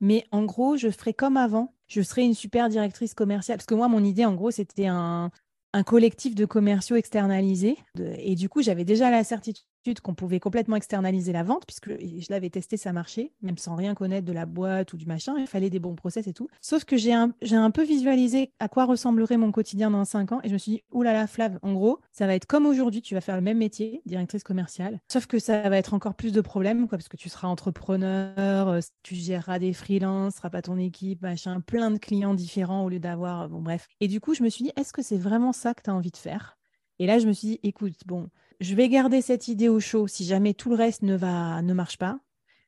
[0.01, 1.75] mais en gros, je ferai comme avant.
[1.89, 3.59] Je serai une super directrice commerciale.
[3.59, 5.33] Parce que moi, mon idée, en gros, c'était un,
[5.73, 7.77] un collectif de commerciaux externalisés.
[8.19, 9.65] Et du coup, j'avais déjà la certitude
[10.03, 13.95] qu'on pouvait complètement externaliser la vente, puisque je l'avais testé, ça marchait, même sans rien
[13.95, 15.35] connaître de la boîte ou du machin.
[15.39, 16.49] Il fallait des bons process et tout.
[16.61, 20.41] Sauf que j'ai un, un peu visualisé à quoi ressemblerait mon quotidien dans cinq ans.
[20.45, 23.15] Et je me suis dit, oulala, Flav, en gros, ça va être comme aujourd'hui, tu
[23.15, 25.01] vas faire le même métier, directrice commerciale.
[25.09, 28.69] Sauf que ça va être encore plus de problèmes, quoi, parce que tu seras entrepreneur,
[28.69, 32.89] euh, tu géreras des freelances, seras pas ton équipe, machin, plein de clients différents au
[32.89, 33.89] lieu d'avoir, bon, bref.
[34.01, 35.95] Et du coup, je me suis dit, est-ce que c'est vraiment ça que tu as
[35.95, 36.59] envie de faire?
[36.99, 38.29] Et là, je me suis dit, écoute, bon,
[38.63, 41.75] je vais garder cette idée au chaud si jamais tout le reste ne, va, ne
[41.75, 42.21] marche pas,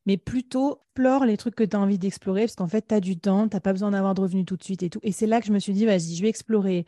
[0.07, 3.01] mais plutôt explore les trucs que tu as envie d'explorer parce qu'en fait, tu as
[3.01, 5.01] du temps, tu n'as pas besoin d'avoir de revenus tout de suite et tout.
[5.03, 6.87] Et c'est là que je me suis dit, vas-y, je vais explorer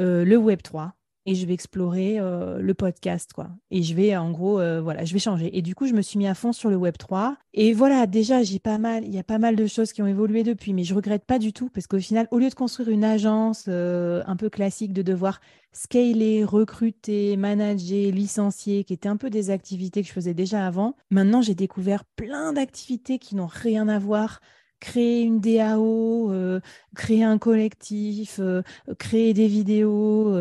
[0.00, 0.94] euh, le Web 3
[1.26, 3.50] et je vais explorer euh, le podcast, quoi.
[3.70, 5.56] Et je vais, en gros, euh, voilà, je vais changer.
[5.56, 7.36] Et du coup, je me suis mis à fond sur le Web 3.
[7.54, 10.06] Et voilà, déjà, j'ai pas mal, il y a pas mal de choses qui ont
[10.06, 12.88] évolué depuis, mais je regrette pas du tout parce qu'au final, au lieu de construire
[12.88, 15.40] une agence un peu classique de devoir
[15.72, 20.96] scaler, recruter, manager, licencier, qui étaient un peu des activités que je faisais déjà avant.
[21.10, 24.40] Maintenant, j'ai découvert plein d'activités qui n'ont rien à voir
[24.82, 26.32] créer une DAO,
[26.96, 28.40] créer un collectif,
[28.98, 30.34] créer des vidéos,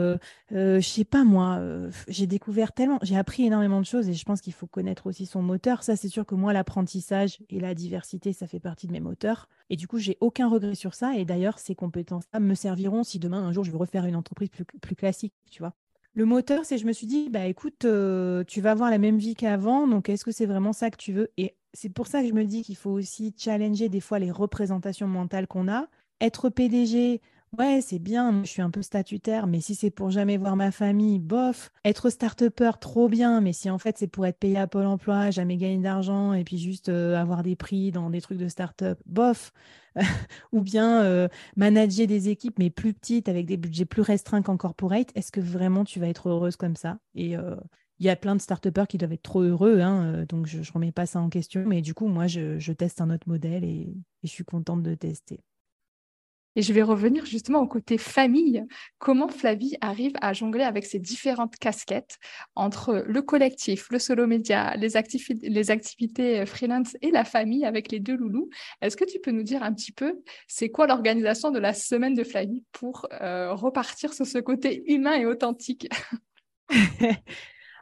[0.49, 1.61] je sais pas moi,
[2.07, 5.27] j'ai découvert tellement, j'ai appris énormément de choses et je pense qu'il faut connaître aussi
[5.27, 5.83] son moteur.
[5.83, 9.47] Ça, c'est sûr que moi, l'apprentissage et la diversité, ça fait partie de mes moteurs.
[9.69, 11.15] Et du coup, j'ai aucun regret sur ça.
[11.15, 14.49] Et d'ailleurs, ces compétences-là me serviront si demain, un jour, je veux refaire une entreprise
[14.49, 15.73] plus, plus classique, tu vois.
[16.13, 19.17] Le moteur, c'est je me suis dit, bah écoute, euh, tu vas avoir la même
[19.17, 21.31] vie qu'avant, donc est-ce que c'est vraiment ça que tu veux?
[21.37, 24.31] Et c'est pour ça que je me dis qu'il faut aussi challenger des fois les
[24.31, 25.87] représentations mentales qu'on a.
[26.19, 27.21] Être PDG,
[27.57, 30.71] Ouais, c'est bien, je suis un peu statutaire, mais si c'est pour jamais voir ma
[30.71, 31.69] famille, bof.
[31.83, 35.31] Être start-upper, trop bien, mais si en fait c'est pour être payé à Pôle emploi,
[35.31, 38.99] jamais gagner d'argent et puis juste euh, avoir des prix dans des trucs de start-up,
[39.05, 39.51] bof.
[40.53, 44.55] Ou bien euh, manager des équipes, mais plus petites, avec des budgets plus restreints qu'en
[44.55, 46.99] corporate, est-ce que vraiment tu vas être heureuse comme ça?
[47.15, 47.57] Et euh,
[47.99, 50.71] il y a plein de start-upers qui doivent être trop heureux, hein, donc je ne
[50.73, 53.93] remets pas ça en question, mais du coup, moi, je, teste un autre modèle et
[54.23, 55.41] je suis contente de tester.
[56.55, 58.65] Et je vais revenir justement au côté famille.
[58.97, 62.17] Comment Flavie arrive à jongler avec ces différentes casquettes
[62.55, 64.89] entre le collectif, le solo média, les,
[65.43, 68.49] les activités euh, freelance et la famille avec les deux loulous?
[68.81, 72.15] Est-ce que tu peux nous dire un petit peu, c'est quoi l'organisation de la semaine
[72.15, 75.87] de Flavie pour euh, repartir sur ce côté humain et authentique?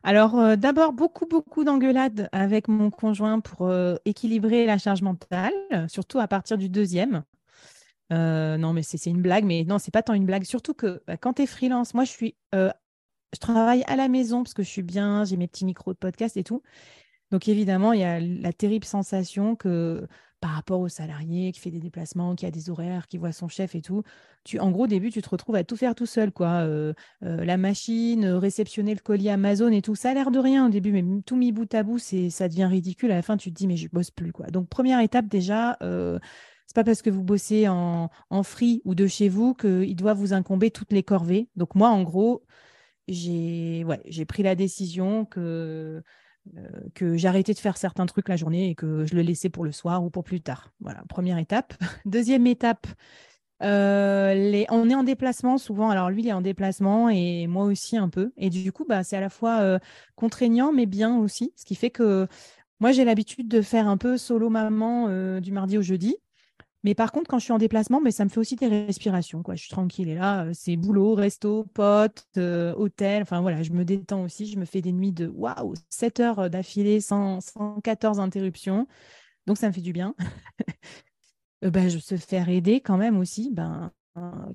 [0.03, 3.71] Alors, euh, d'abord, beaucoup, beaucoup d'engueulades avec mon conjoint pour
[4.05, 5.53] équilibrer la charge mentale,
[5.87, 7.23] surtout à partir du deuxième.
[8.11, 10.43] Euh, non, mais c'est une blague, mais non, c'est pas tant une blague.
[10.43, 12.71] Surtout que bah, quand tu es freelance, moi, je suis, euh,
[13.33, 15.97] je travaille à la maison parce que je suis bien, j'ai mes petits micros de
[15.99, 16.63] podcast et tout.
[17.31, 20.07] Donc, évidemment, il y a la terrible sensation que
[20.41, 23.49] par rapport au salarié qui fait des déplacements, qui a des horaires, qui voit son
[23.49, 24.03] chef et tout,
[24.45, 26.61] tu, en gros, au début, tu te retrouves à tout faire tout seul, quoi.
[26.61, 30.69] Euh, la machine, réceptionner le colis Amazon et tout, ça a l'air de rien au
[30.69, 33.11] début, mais tout mis bout à bout, ça devient ridicule.
[33.11, 34.47] À la fin, tu te dis, mais je bosse plus, quoi.
[34.47, 35.77] Donc, première étape, déjà,
[36.69, 38.11] c'est pas parce que vous bossez en,
[38.43, 41.49] free ou de chez vous qu'il doit vous incomber toutes les corvées.
[41.55, 42.43] Donc moi, en gros,
[43.07, 46.03] j'ai ouais, pris la décision que,
[46.55, 49.63] euh, que j'arrêtais de faire certains trucs la journée et que je le laissais pour
[49.63, 50.71] le soir ou pour plus tard.
[50.79, 51.73] Voilà, première étape.
[52.05, 52.85] Deuxième étape,
[53.63, 54.67] euh, les...
[54.69, 55.89] on est en déplacement souvent.
[55.89, 58.31] Alors lui, il est en déplacement et moi aussi un peu.
[58.37, 59.79] Et du coup, bah, c'est à la fois euh,
[60.15, 61.51] contraignant mais bien aussi.
[61.55, 62.27] Ce qui fait que
[62.79, 66.15] moi, j'ai l'habitude de faire un peu solo maman du mardi au jeudi.
[66.83, 69.43] Mais par contre, quand je suis en déplacement, mais ça me fait aussi des respirations.
[69.43, 69.55] Quoi.
[69.55, 70.07] Je suis tranquille.
[70.09, 73.21] Et là, euh, c'est boulot, resto, pote, euh, hôtel.
[73.21, 74.45] Enfin voilà, je me détends aussi.
[74.47, 78.87] Je me fais des nuits de waouh, 7 heures d'affilée sans 114 interruptions.
[79.45, 80.15] Donc ça me fait du bien.
[81.61, 83.49] ben, je se faire aider quand même aussi.
[83.51, 83.91] Ben,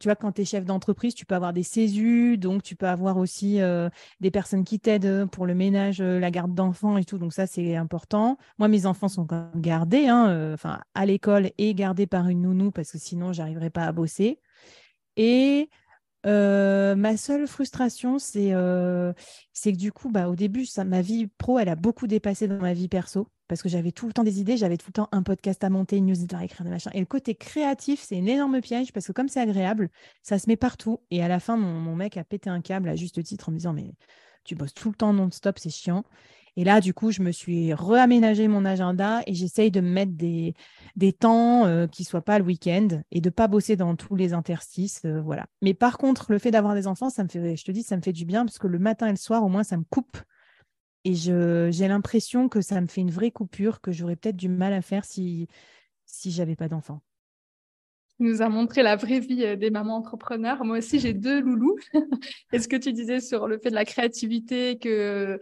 [0.01, 2.89] tu vois, quand tu es chef d'entreprise, tu peux avoir des CESU, donc tu peux
[2.89, 3.89] avoir aussi euh,
[4.21, 7.19] des personnes qui t'aident pour le ménage, euh, la garde d'enfants et tout.
[7.19, 8.39] Donc ça, c'est important.
[8.59, 10.57] Moi, mes enfants sont quand même gardés, hein, euh,
[10.95, 14.41] à l'école et gardés par une nounou parce que sinon, j'arriverais pas à bosser.
[15.17, 15.71] Et
[16.25, 18.53] ma seule frustration, c'est
[19.53, 22.49] c'est que du coup, bah, au début, ça, ma vie pro, elle a beaucoup dépassé
[22.49, 24.95] dans ma vie perso parce que j'avais tout le temps des idées, j'avais tout le
[24.95, 26.91] temps un podcast à monter, une newsletter à écrire, des machins.
[26.95, 29.91] Et le côté créatif, c'est une énorme piège parce que comme c'est agréable,
[30.23, 31.01] ça se met partout.
[31.11, 33.59] Et à la fin, mon, mec a pété un câble à juste titre en me
[33.59, 33.95] disant Mais
[34.45, 36.05] tu bosses tout le temps non-stop, c'est chiant.
[36.57, 40.13] Et là, du coup, je me suis réaménagé mon agenda et j'essaye de me mettre
[40.13, 40.55] des,
[40.95, 43.97] des temps euh, qui ne soient pas le week-end et de ne pas bosser dans
[43.97, 45.03] tous les interstices.
[45.05, 45.47] Euh, voilà.
[45.63, 47.97] Mais par contre, le fait d'avoir des enfants, ça me fait, je te dis, ça
[47.97, 49.85] me fait du bien parce que le matin et le soir, au moins, ça me
[49.91, 50.17] coupe
[51.05, 54.73] et j'ai l'impression que ça me fait une vraie coupure que j'aurais peut-être du mal
[54.73, 55.49] à faire si,
[56.07, 57.03] si j'avais pas d'enfant.
[58.17, 60.65] Tu nous a montré la vraie vie euh, des mamans entrepreneurs.
[60.65, 61.77] Moi aussi, j'ai deux loulous.
[62.53, 65.41] est ce que tu disais sur le fait de la créativité, que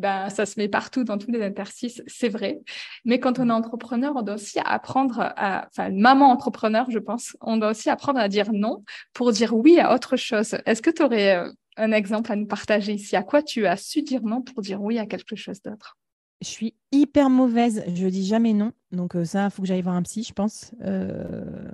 [0.00, 2.60] ben, ça se met partout dans tous les interstices, c'est vrai.
[3.04, 7.36] Mais quand on est entrepreneur, on doit aussi apprendre à, enfin, maman entrepreneur, je pense,
[7.40, 10.56] on doit aussi apprendre à dire non pour dire oui à autre chose.
[10.66, 12.94] Est-ce que tu aurais euh, un exemple à nous partager?
[12.94, 15.96] Ici À quoi tu as su dire non pour dire oui à quelque chose d'autre?
[16.40, 18.72] Je suis hyper mauvaise, je dis jamais non.
[18.92, 20.72] Donc euh, ça, il faut que j'aille voir un psy, je pense.
[20.82, 21.70] Euh,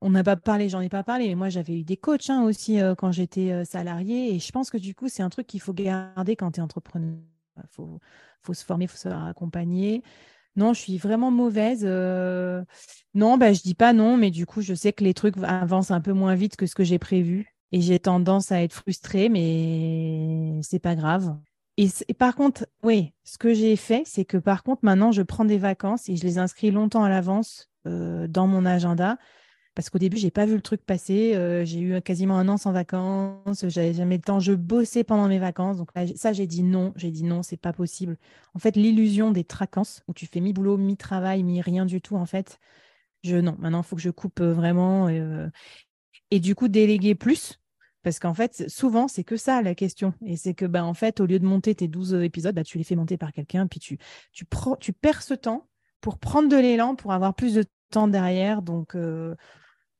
[0.00, 2.44] on n'a pas parlé, j'en ai pas parlé, mais moi j'avais eu des coachs hein,
[2.44, 4.34] aussi euh, quand j'étais salarié.
[4.34, 6.62] Et je pense que du coup, c'est un truc qu'il faut garder quand tu es
[6.62, 7.14] entrepreneur.
[7.56, 8.00] Il faut,
[8.42, 10.02] faut, se former, il faut se faire accompagner.
[10.56, 11.84] Non, je suis vraiment mauvaise.
[13.14, 15.90] Non, bah, je dis pas non, mais du coup, je sais que les trucs avancent
[15.90, 17.54] un peu moins vite que ce que j'ai prévu.
[17.72, 21.36] Et j'ai tendance à être frustrée, mais c'est pas grave.
[21.76, 25.44] Et, par contre, oui, ce que j'ai fait, c'est que par contre, maintenant, je prends
[25.44, 29.18] des vacances et je les inscris longtemps à l'avance euh, dans mon agenda.
[29.74, 31.34] Parce qu'au début, j'ai pas vu le truc passer.
[31.34, 33.64] Euh, j'ai eu quasiment un an sans vacances.
[33.68, 34.38] J'avais jamais le temps.
[34.38, 35.78] Je bossais pendant mes vacances.
[35.78, 36.92] Donc ça, j'ai dit non.
[36.96, 38.16] J'ai dit non, c'est pas possible.
[38.54, 42.60] En fait, l'illusion des tracances où tu fais mi-boulot, mi-travail, mi-rien du tout, en fait,
[43.24, 45.08] Je, non, maintenant, il faut que je coupe vraiment.
[46.30, 47.60] et du coup, déléguer plus
[48.04, 50.12] parce qu'en fait, souvent, c'est que ça la question.
[50.24, 52.76] Et c'est que, bah, en fait, au lieu de monter tes 12 épisodes, bah, tu
[52.78, 53.98] les fais monter par quelqu'un, puis tu,
[54.32, 54.44] tu,
[54.92, 55.68] perds ce temps
[56.02, 58.60] pour prendre de l'élan, pour avoir plus de temps derrière.
[58.60, 59.34] Donc, euh,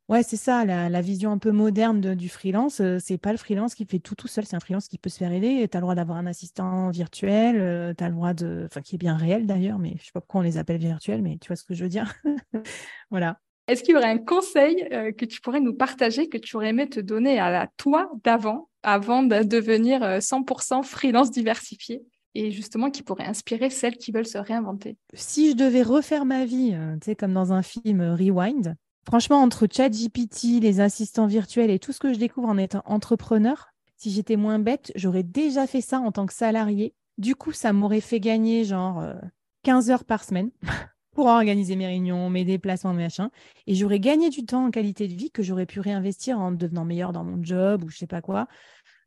[0.09, 2.77] ouais, c'est ça, la, vision un peu moderne du freelance.
[2.77, 4.99] Ce euh, c'est pas le freelance qui fait tout tout seul, c'est un freelance qui
[4.99, 5.69] peut se faire aider.
[5.71, 8.65] Tu as le droit d'avoir un assistant virtuel, euh, tu as le droit de.
[8.67, 11.23] Enfin, qui est bien réel d'ailleurs, mais je sais pas pourquoi on les appelle virtuels,
[11.23, 12.15] mais tu vois ce que je veux dire?
[13.11, 13.39] voilà.
[13.67, 16.69] Est-ce qu'il y aurait un conseil euh, que tu pourrais nous partager, que tu aurais
[16.69, 22.03] aimé te donner à la toi d'avant, avant de devenir 100% euh, freelance diversifié
[22.35, 24.99] et justement qui pourrait inspirer celles qui veulent se réinventer?
[25.15, 28.75] Si je devais refaire ma vie, euh, tu sais, comme dans un film Rewind,
[29.07, 33.69] franchement, entre ChatGPT, les assistants virtuels et tout ce que je découvre en étant entrepreneur,
[33.97, 36.95] si j'étais moins bête, j'aurais déjà fait ça en tant que salarié.
[37.19, 39.05] Du coup, ça m'aurait fait gagner genre
[39.63, 40.51] 15 heures par semaine.
[41.15, 43.31] pour organiser mes réunions, mes déplacements, mes machins.
[43.67, 46.85] Et j'aurais gagné du temps en qualité de vie que j'aurais pu réinvestir en devenant
[46.85, 48.49] meilleur dans mon job ou je sais pas quoi.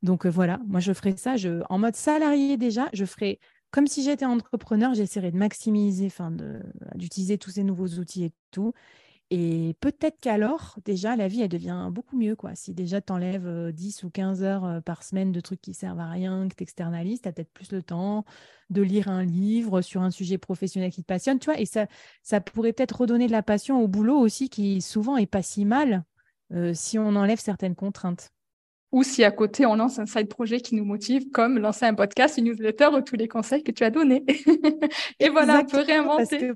[0.01, 1.35] Donc euh, voilà, moi je ferais ça
[1.69, 2.89] en mode salarié déjà.
[2.93, 3.39] Je ferais
[3.71, 6.09] comme si j'étais entrepreneur, j'essaierais de maximiser,
[6.95, 8.73] d'utiliser tous ces nouveaux outils et tout.
[9.30, 12.36] Et peut-être qu'alors, déjà, la vie, elle devient beaucoup mieux.
[12.36, 12.55] Quoi.
[12.55, 16.09] Si déjà tu enlèves 10 ou 15 heures par semaine de trucs qui servent à
[16.09, 18.23] rien, que tu externalises, tu as peut-être plus le temps
[18.69, 21.39] de lire un livre sur un sujet professionnel qui te passionne.
[21.39, 21.88] Tu vois, et ça,
[22.23, 25.65] ça pourrait peut-être redonner de la passion au boulot aussi, qui souvent est pas si
[25.65, 26.03] mal
[26.73, 28.32] si on enlève certaines contraintes.
[28.93, 31.93] Ou si à côté, on lance un side projet qui nous motive, comme lancer un
[31.93, 34.23] podcast, une newsletter ou tous les conseils que tu as donnés.
[35.19, 36.51] et voilà, on peut réinventer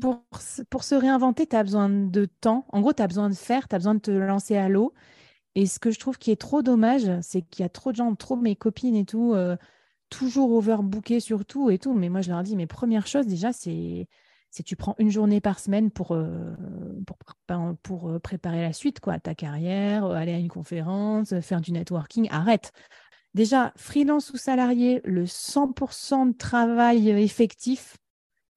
[0.00, 2.66] pour, se réinventer, tu as besoin de temps.
[2.70, 4.92] En gros, tu as besoin de faire, tu as besoin de te lancer à l'eau.
[5.54, 7.96] Et ce que je trouve qui est trop dommage, c'est qu'il y a trop de
[7.96, 9.56] gens, trop mes copines et tout, euh,
[10.10, 11.94] toujours overbookées sur tout et tout.
[11.94, 14.08] Mais moi, je leur dis, mes premières choses, déjà, c'est
[14.50, 16.54] c'est tu prends une journée par semaine pour, euh,
[17.06, 17.18] pour,
[17.82, 22.28] pour, euh, préparer la suite, quoi, ta carrière, aller à une conférence, faire du networking.
[22.30, 22.72] Arrête.
[23.34, 27.98] Déjà, freelance ou salarié, le 100% de travail effectif,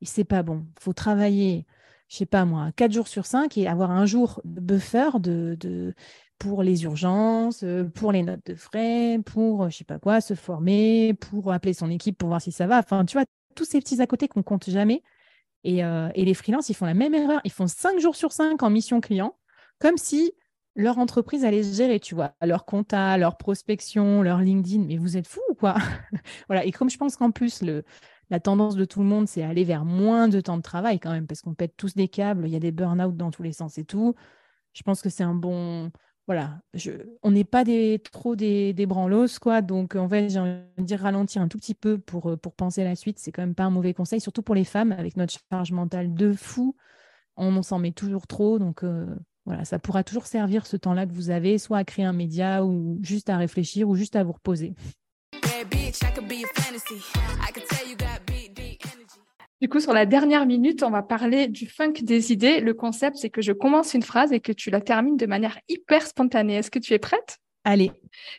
[0.05, 0.65] c'est pas bon.
[0.77, 1.65] Il faut travailler,
[2.09, 5.93] je sais pas moi, 4 jours sur 5 et avoir un jour de buffer de,
[6.39, 10.33] pour les urgences, euh, pour les notes de frais, pour je sais pas quoi, se
[10.33, 12.79] former, pour appeler son équipe pour voir si ça va.
[12.79, 13.25] Enfin, tu vois,
[13.55, 15.03] tous ces petits à côté qu'on compte jamais.
[15.63, 17.39] Et, euh, et, les freelances, ils font la même erreur.
[17.43, 19.37] Ils font 5 jours sur 5 en mission client,
[19.79, 20.33] comme si
[20.75, 24.85] leur entreprise allait se gérer, tu vois, leur compta, leur prospection, leur LinkedIn.
[24.85, 25.75] Mais vous êtes fous ou quoi?
[26.47, 26.65] Voilà.
[26.65, 27.83] Et comme je pense qu'en plus, le,
[28.31, 31.11] la tendance de tout le monde, c'est aller vers moins de temps de travail quand
[31.11, 33.51] même, parce qu'on pète tous des câbles, il y a des burn-out dans tous les
[33.51, 34.15] sens et tout.
[34.73, 35.91] Je pense que c'est un bon.
[36.27, 36.61] Voilà,
[37.23, 37.65] on n'est pas
[38.11, 38.87] trop des, des
[39.41, 39.61] quoi.
[39.61, 42.53] Donc, en fait, j'ai envie de dire ralentir un tout petit peu pour, euh, pour
[42.53, 43.19] penser à la suite.
[43.19, 46.13] C'est quand même pas un mauvais conseil, surtout pour les femmes, avec notre charge mentale
[46.13, 46.75] de fou.
[47.35, 48.59] On, s'en met toujours trop.
[48.59, 49.13] Donc, euh,
[49.45, 52.63] voilà, ça pourra toujours servir ce temps-là que vous avez, soit à créer un média
[52.63, 54.73] ou juste à réfléchir ou juste à vous reposer.
[59.61, 62.61] Du coup, sur la dernière minute, on va parler du funk des idées.
[62.61, 65.59] Le concept, c'est que je commence une phrase et que tu la termines de manière
[65.69, 66.55] hyper spontanée.
[66.55, 67.37] Est-ce que tu es prête?
[67.63, 67.91] Allez.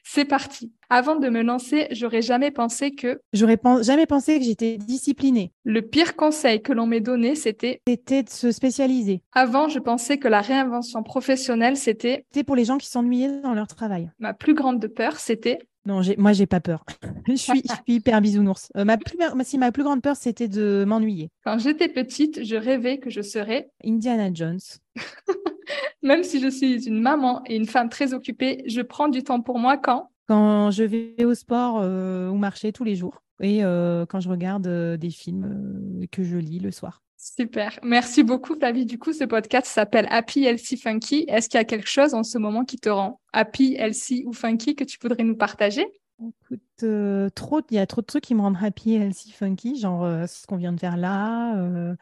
[0.02, 0.72] C'est parti.
[0.90, 3.20] Avant de me lancer, j'aurais jamais pensé que.
[3.32, 5.52] J'aurais jamais pensé que j'étais disciplinée.
[5.62, 7.80] Le pire conseil que l'on m'ait donné, c'était.
[7.86, 9.22] C'était de se spécialiser.
[9.32, 12.24] Avant, je pensais que la réinvention professionnelle, c'était.
[12.32, 14.10] C'était pour les gens qui s'ennuyaient dans leur travail.
[14.18, 15.60] Ma plus grande peur, c'était.
[15.84, 16.84] Non, moi, j'ai pas peur.
[17.28, 18.70] je, suis, hyper bisounours.
[18.76, 21.30] Euh, ma, plus, si, ma plus grande peur, c'était de m'ennuyer.
[21.44, 24.60] Quand j'étais petite, je rêvais que je serais Indiana Jones.
[26.02, 29.40] Même si je suis une maman et une femme très occupée, je prends du temps
[29.40, 33.64] pour moi quand Quand je vais au sport euh, ou marcher tous les jours et
[33.64, 37.01] euh, quand je regarde des films que je lis le soir.
[37.24, 37.78] Super.
[37.84, 38.84] Merci beaucoup, Flavie.
[38.84, 41.24] Du coup, ce podcast s'appelle Happy, Healthy, Funky.
[41.28, 44.32] Est-ce qu'il y a quelque chose en ce moment qui te rend happy, healthy ou
[44.32, 45.86] funky que tu voudrais nous partager?
[46.20, 49.78] Écoute, euh, trop, il y a trop de trucs qui me rendent happy, healthy, funky,
[49.78, 51.56] genre euh, ce qu'on vient de faire là.
[51.58, 51.94] Euh.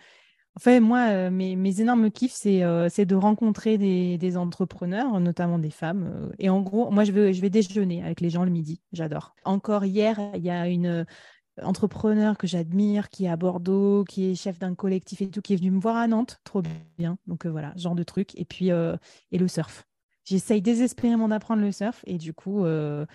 [0.57, 6.33] Enfin, moi, mes, mes, énormes kiffs, c'est de rencontrer des, entrepreneurs, notamment des femmes.
[6.39, 8.81] et en gros, moi, je je vais déjeuner avec les gens le midi.
[8.93, 9.35] J'adore.
[9.45, 11.07] Encore hier, il y a une,
[11.63, 15.55] entrepreneur que j'admire, qui est à Bordeaux, qui est chef d'un collectif et tout, qui
[15.55, 16.41] est venu me voir à Nantes.
[16.45, 16.63] Trop
[16.99, 17.19] bien.
[17.27, 18.39] Donc euh, voilà, genre de truc.
[18.39, 18.97] Et puis, euh,
[19.33, 19.87] et le surf.
[20.25, 22.03] J'essaye désespérément d'apprendre le surf.
[22.07, 23.07] Et du coup, euh,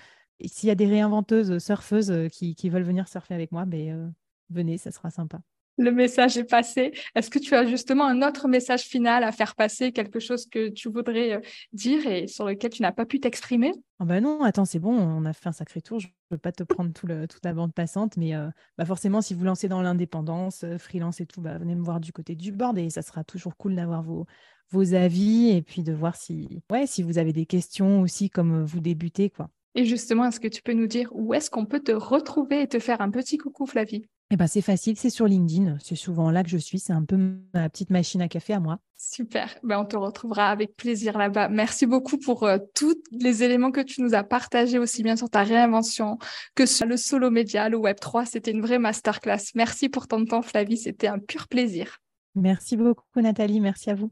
[0.44, 4.14] s'il y a des réinventeuses surfeuses qui, qui, veulent venir surfer avec moi, ben,
[4.50, 5.40] venez, ça sera sympa.
[5.78, 6.94] Le message est passé.
[7.16, 10.70] Est-ce que tu as justement un autre message final à faire passer, quelque chose que
[10.70, 11.40] tu voudrais euh,
[11.74, 13.74] dire et sur lequel tu n'as pas pu t'exprimer?
[14.00, 16.00] Oh bah non, attends, c'est bon, on a fait un sacré tour.
[16.00, 18.48] Je ne veux pas te prendre tout le, toute la bande passante, mais euh,
[18.78, 22.00] bah forcément, si vous lancez dans l'indépendance, euh, freelance et tout, bah venez me voir
[22.00, 24.26] du côté du board et ça sera toujours cool d'avoir vos,
[24.72, 28.64] vos avis et puis de voir si, ouais, si vous avez des questions aussi comme
[28.64, 29.30] vous débutez.
[29.30, 29.50] quoi.
[29.76, 32.68] Et justement, est-ce que tu peux nous dire où est-ce qu'on peut te retrouver et
[32.68, 34.06] te faire un petit coucou, Flavie?
[34.32, 35.78] Eh ben, c'est facile, c'est sur LinkedIn.
[35.80, 36.80] C'est souvent là que je suis.
[36.80, 37.16] C'est un peu
[37.54, 38.80] ma petite machine à café à moi.
[38.98, 39.56] Super.
[39.62, 41.48] Ben, on te retrouvera avec plaisir là-bas.
[41.50, 45.30] Merci beaucoup pour euh, tous les éléments que tu nous as partagés, aussi bien sur
[45.30, 46.18] ta réinvention
[46.56, 48.26] que sur le solo média, le Web3.
[48.26, 49.52] C'était une vraie masterclass.
[49.54, 50.78] Merci pour ton temps, Flavie.
[50.78, 52.00] C'était un pur plaisir.
[52.34, 53.60] Merci beaucoup, Nathalie.
[53.60, 54.12] Merci à vous.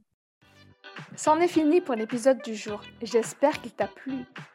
[1.16, 2.82] C'en est fini pour l'épisode du jour.
[3.02, 4.26] J'espère qu'il t'a plu.